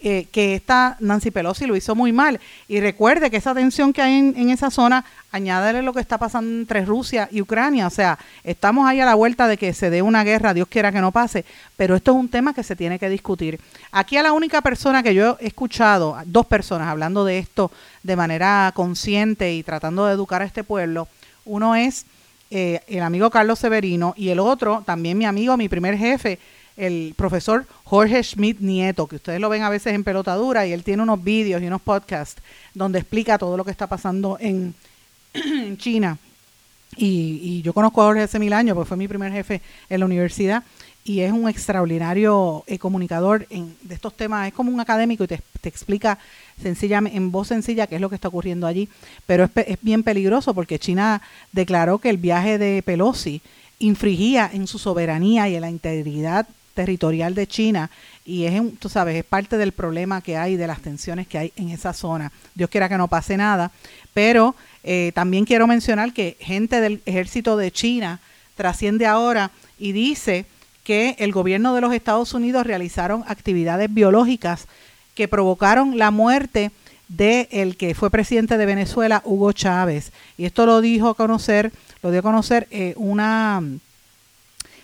[0.00, 2.40] eh, que esta Nancy Pelosi lo hizo muy mal.
[2.66, 6.50] Y recuerde que esa tensión que hay en, esa zona, añádele lo que está pasando
[6.50, 7.86] entre Rusia y Ucrania.
[7.86, 10.90] O sea, estamos ahí a la vuelta de que se dé una guerra, Dios quiera
[10.90, 11.44] que no pase,
[11.76, 13.60] pero esto es un tema que se tiene que discutir.
[13.92, 17.70] Aquí a la única persona que yo he escuchado, dos personas hablando de esto
[18.02, 21.06] de manera consciente y tratando de educar a este pueblo,
[21.44, 22.04] uno es
[22.50, 26.38] eh, el amigo Carlos Severino y el otro, también mi amigo, mi primer jefe,
[26.78, 30.84] el profesor Jorge Schmidt Nieto, que ustedes lo ven a veces en pelotadura y él
[30.84, 32.40] tiene unos vídeos y unos podcasts
[32.74, 34.74] donde explica todo lo que está pasando en,
[35.76, 36.18] China.
[36.96, 40.00] Y, y yo conozco a Jorge hace mil años, porque fue mi primer jefe en
[40.00, 40.64] la universidad
[41.08, 44.46] y es un extraordinario eh, comunicador en, de estos temas.
[44.46, 46.18] Es como un académico y te, explica
[46.62, 48.88] sencillamente, en voz sencilla qué es lo que está ocurriendo allí.
[49.26, 51.22] Pero es, es bien peligroso porque China
[51.52, 53.40] declaró que el viaje de Pelosi
[53.78, 56.46] infringía en su soberanía y en la integridad
[56.78, 57.90] territorial de China
[58.24, 61.52] y es, tú sabes, es parte del problema que hay, de las tensiones que hay
[61.56, 62.30] en esa zona.
[62.54, 63.72] Dios quiera que no pase nada,
[64.14, 64.54] pero
[64.84, 68.20] eh, también quiero mencionar que gente del ejército de China
[68.54, 70.46] trasciende ahora y dice
[70.84, 74.68] que el gobierno de los Estados Unidos realizaron actividades biológicas
[75.16, 76.70] que provocaron la muerte
[77.08, 80.12] de el que fue presidente de Venezuela, Hugo Chávez.
[80.36, 81.72] Y esto lo dijo a conocer,
[82.04, 83.64] lo dio a conocer eh, una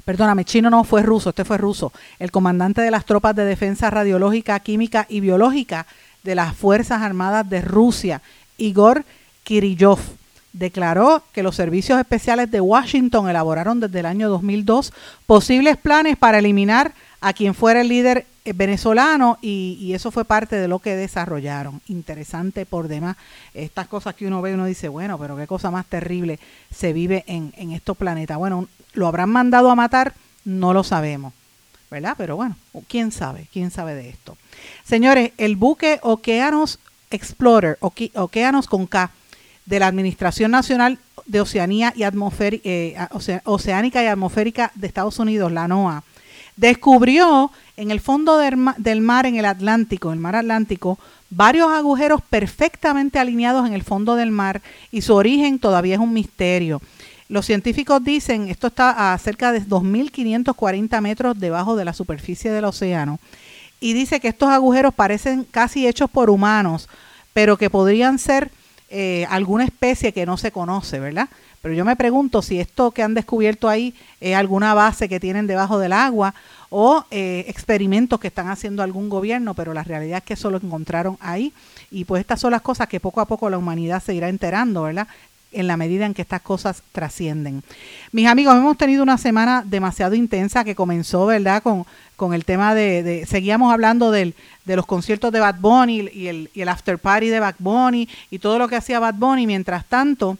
[0.04, 3.90] perdóname, chino no fue ruso, este fue ruso, el comandante de las tropas de defensa
[3.90, 5.86] radiológica, química y biológica
[6.22, 8.22] de las Fuerzas Armadas de Rusia,
[8.56, 9.04] Igor
[9.44, 9.98] Kirillov,
[10.52, 14.92] declaró que los servicios especiales de Washington elaboraron desde el año 2002
[15.26, 20.24] posibles planes para eliminar a quien fuera el líder eh, venezolano y, y eso fue
[20.24, 21.80] parte de lo que desarrollaron.
[21.88, 23.16] Interesante por demás.
[23.54, 26.38] Estas cosas que uno ve, uno dice, bueno, pero qué cosa más terrible
[26.74, 28.38] se vive en, en estos planetas.
[28.38, 30.14] Bueno, ¿lo habrán mandado a matar?
[30.44, 31.32] No lo sabemos,
[31.90, 32.14] ¿verdad?
[32.18, 32.56] Pero bueno,
[32.88, 33.46] ¿quién sabe?
[33.52, 34.36] ¿Quién sabe de esto?
[34.84, 36.78] Señores, el buque Okeanos
[37.10, 39.10] Explorer, Oke- Okeanos con K,
[39.66, 45.18] de la Administración Nacional de Oceanía y Atmosferi- eh, Oce- Oceánica y Atmosférica de Estados
[45.18, 46.02] Unidos, la NOAA,
[46.56, 50.98] descubrió en el fondo del ma- del mar, en el Atlántico, el mar Atlántico,
[51.30, 54.62] varios agujeros perfectamente alineados en el fondo del mar
[54.92, 56.80] y su origen todavía es un misterio.
[57.28, 62.64] Los científicos dicen, esto está a cerca de 2.540 metros debajo de la superficie del
[62.66, 63.18] océano,
[63.80, 66.88] y dice que estos agujeros parecen casi hechos por humanos,
[67.32, 68.50] pero que podrían ser
[68.90, 71.28] eh, alguna especie que no se conoce, ¿verdad?
[71.60, 75.46] Pero yo me pregunto si esto que han descubierto ahí es alguna base que tienen
[75.46, 76.34] debajo del agua
[76.70, 80.58] o eh, experimentos que están haciendo algún gobierno, pero la realidad es que eso lo
[80.58, 81.52] encontraron ahí
[81.90, 84.82] y pues estas son las cosas que poco a poco la humanidad se irá enterando,
[84.82, 85.06] ¿verdad?
[85.56, 87.62] en la medida en que estas cosas trascienden.
[88.10, 91.62] Mis amigos, hemos tenido una semana demasiado intensa que comenzó, ¿verdad?
[91.62, 91.86] Con,
[92.16, 94.34] con el tema de, de- seguíamos hablando del,
[94.64, 98.08] de los conciertos de Bad Bunny y el, y el after party de Bad Bunny
[98.32, 99.46] y todo lo que hacía Bad Bunny.
[99.46, 100.38] Mientras tanto,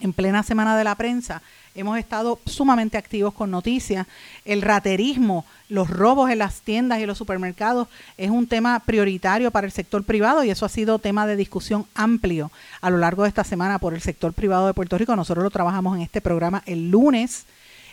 [0.00, 1.42] en plena semana de la prensa,
[1.76, 4.06] hemos estado sumamente activos con noticias.
[4.44, 9.66] El raterismo, los robos en las tiendas y los supermercados es un tema prioritario para
[9.66, 12.50] el sector privado y eso ha sido tema de discusión amplio
[12.80, 15.14] a lo largo de esta semana por el sector privado de Puerto Rico.
[15.14, 17.44] Nosotros lo trabajamos en este programa el lunes.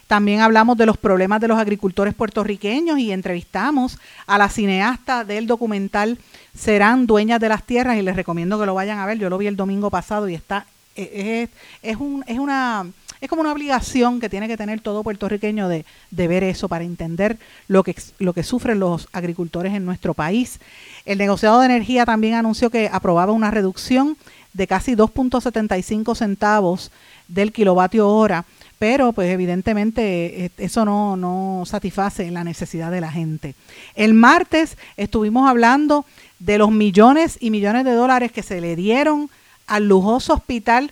[0.07, 5.47] También hablamos de los problemas de los agricultores puertorriqueños y entrevistamos a la cineasta del
[5.47, 6.19] documental
[6.55, 9.17] Serán Dueñas de las Tierras y les recomiendo que lo vayan a ver.
[9.17, 10.65] Yo lo vi el domingo pasado y está
[10.95, 11.49] es,
[11.81, 12.85] es, un, es una
[13.23, 17.37] es como una obligación que tiene que tener todo puertorriqueño de, ver eso para entender
[17.69, 20.59] lo que, lo que sufren los agricultores en nuestro país.
[21.05, 24.17] El negociado de energía también anunció que aprobaba una reducción
[24.51, 26.91] de casi 2.75 centavos
[27.29, 28.43] del kilovatio hora,
[28.77, 33.55] pero pues evidentemente eh, eso no, no satisface la necesidad de la gente.
[33.95, 36.05] El martes estuvimos hablando
[36.39, 39.29] de los millones y millones de dólares que se le dieron
[39.65, 40.91] al lujoso hospital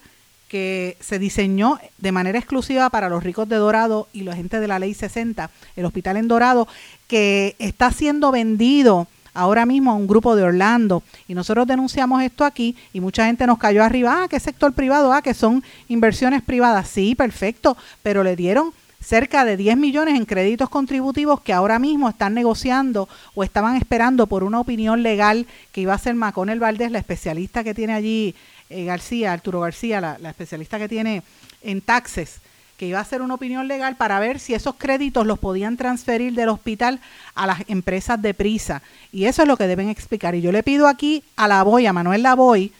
[0.51, 4.67] que se diseñó de manera exclusiva para los ricos de Dorado y la gente de
[4.67, 6.67] la Ley 60, el hospital en Dorado,
[7.07, 11.03] que está siendo vendido ahora mismo a un grupo de Orlando.
[11.29, 15.13] Y nosotros denunciamos esto aquí y mucha gente nos cayó arriba, ah, que sector privado,
[15.13, 16.89] ah, que son inversiones privadas.
[16.89, 22.09] Sí, perfecto, pero le dieron cerca de 10 millones en créditos contributivos que ahora mismo
[22.09, 26.91] están negociando o estaban esperando por una opinión legal que iba a ser Maconel Valdés,
[26.91, 28.35] la especialista que tiene allí
[28.71, 31.23] eh, García, Arturo García, la, especialista que tiene
[31.61, 32.39] en taxes,
[32.77, 36.33] que iba a hacer una opinión legal para ver si esos créditos los podían transferir
[36.33, 36.99] del hospital
[37.35, 38.81] a las empresas de prisa.
[39.11, 40.33] Y eso es lo que deben explicar.
[40.33, 42.71] Y yo le pido aquí a la Boy, a Manuel Lavoy,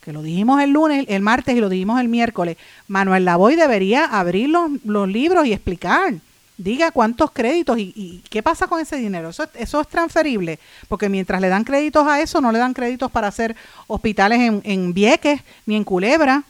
[0.00, 2.56] que lo dijimos el lunes, el martes y lo dijimos el miércoles,
[2.88, 6.14] Manuel Lavoy debería abrir los libros y explicar
[6.62, 9.30] diga cuántos créditos y, qué pasa con ese dinero.
[9.30, 10.58] Eso, eso es transferible,
[10.88, 13.56] porque mientras le dan créditos a eso, no le dan créditos para hacer
[13.86, 16.44] hospitales en, en Vieques ni en Culebra.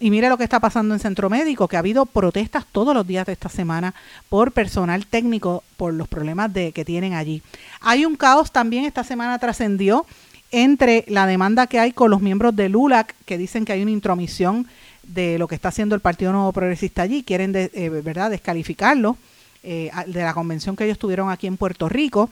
[0.00, 3.06] Y mire lo que está pasando en Centro Médico, que ha habido protestas todos los
[3.06, 3.94] días de esta semana
[4.28, 7.42] por personal técnico, por los problemas que tienen allí.
[7.80, 10.06] Hay un caos también, esta semana trascendió
[10.52, 13.90] entre la demanda que hay con los miembros del ULAC, que dicen que hay una
[13.90, 14.66] intromisión
[15.08, 19.16] de lo que está haciendo el Partido Nuevo Progresista allí, quieren eh, verdad descalificarlo
[19.62, 22.30] eh, de la convención que ellos tuvieron aquí en Puerto Rico.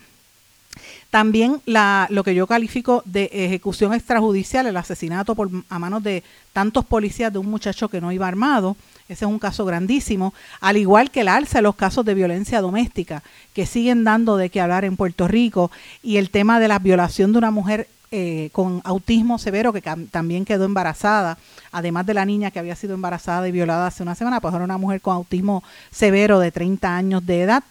[1.10, 6.22] También la, lo que yo califico de ejecución extrajudicial, el asesinato por, a manos de
[6.52, 8.76] tantos policías de un muchacho que no iba armado,
[9.08, 12.60] ese es un caso grandísimo, al igual que el alza de los casos de violencia
[12.60, 13.22] doméstica
[13.54, 15.70] que siguen dando de qué hablar en Puerto Rico
[16.02, 20.44] y el tema de la violación de una mujer eh, con autismo severo que también
[20.44, 21.38] quedó embarazada,
[21.70, 24.64] además de la niña que había sido embarazada y violada hace una semana, pues era
[24.64, 27.64] una mujer con autismo severo de 30 años de edad.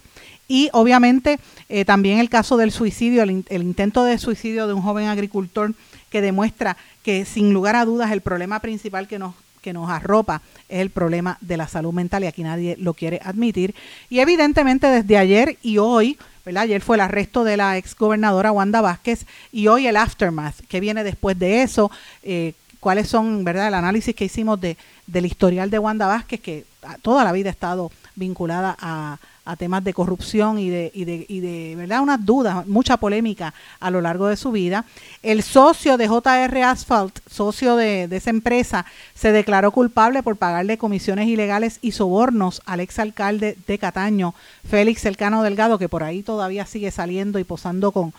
[0.47, 4.81] Y obviamente eh, también el caso del suicidio, el, el, intento de suicidio de un
[4.81, 5.73] joven agricultor
[6.09, 9.33] que demuestra que sin lugar a dudas el problema principal que nos,
[9.65, 13.19] que nos arropa es el problema de la salud mental y aquí nadie lo quiere
[13.23, 13.73] admitir.
[14.11, 16.63] Y evidentemente desde ayer y hoy, ¿verdad?
[16.63, 20.79] Ayer fue el arresto de la ex gobernadora Wanda Vázquez y hoy el aftermath, que
[20.79, 21.89] viene después de eso,
[22.21, 23.69] eh, cuáles son, ¿verdad?
[23.69, 26.65] El análisis que hicimos de, del historial de Wanda Vázquez, que
[27.01, 31.25] toda la vida ha estado vinculada a, a temas de corrupción y de, y de,
[31.29, 34.85] y de verdad unas dudas, mucha polémica a lo largo de su vida.
[35.21, 41.27] El socio de JR Asphalt, socio de, esa empresa, se declaró culpable por pagarle comisiones
[41.27, 44.33] ilegales y sobornos al exalcalde de Cataño,
[44.67, 48.13] Félix Elcano Delgado, que por ahí todavía sigue saliendo y posando con,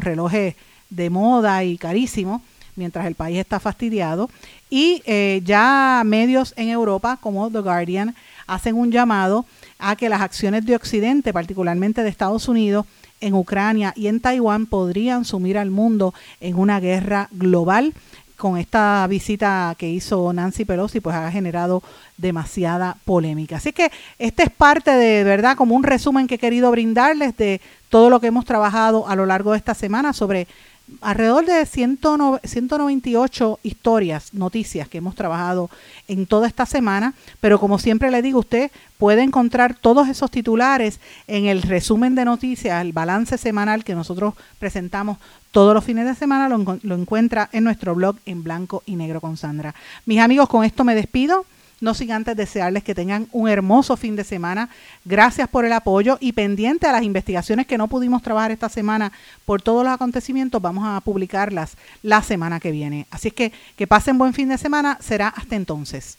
[0.00, 0.56] relojes
[0.88, 2.42] de moda y carísimo
[2.76, 4.30] mientras el país está fastidiado.
[4.70, 8.14] Y eh, ya medios en Europa, como The Guardian,
[8.50, 9.46] hacen un llamado
[9.78, 12.84] a que las acciones de Occidente, particularmente de Estados Unidos,
[13.20, 17.94] en Ucrania y en Taiwán podrían sumir al mundo en una guerra global.
[18.36, 21.82] Con esta visita que hizo Nancy Pelosi, pues ha generado
[22.16, 23.56] demasiada polémica.
[23.56, 27.60] Así que este es parte de verdad como un resumen que he querido brindarles de
[27.90, 30.48] todo lo que hemos trabajado a lo largo de esta semana sobre
[31.00, 35.70] alrededor de 198 historias, noticias que hemos trabajado
[36.08, 41.00] en toda esta semana, pero como siempre le digo, usted puede encontrar todos esos titulares
[41.26, 45.18] en el resumen de noticias, el balance semanal que nosotros presentamos
[45.50, 49.20] todos los fines de semana, lo, lo encuentra en nuestro blog en blanco y negro
[49.20, 49.74] con Sandra.
[50.06, 51.44] Mis amigos, con esto me despido.
[51.80, 54.68] No sin antes desearles que tengan un hermoso fin de semana.
[55.04, 59.12] Gracias por el apoyo y pendiente a las investigaciones que no pudimos trabajar esta semana
[59.46, 63.06] por todos los acontecimientos, vamos a publicarlas la semana que viene.
[63.10, 64.98] Así es que que pasen buen fin de semana.
[65.00, 66.18] Será hasta entonces.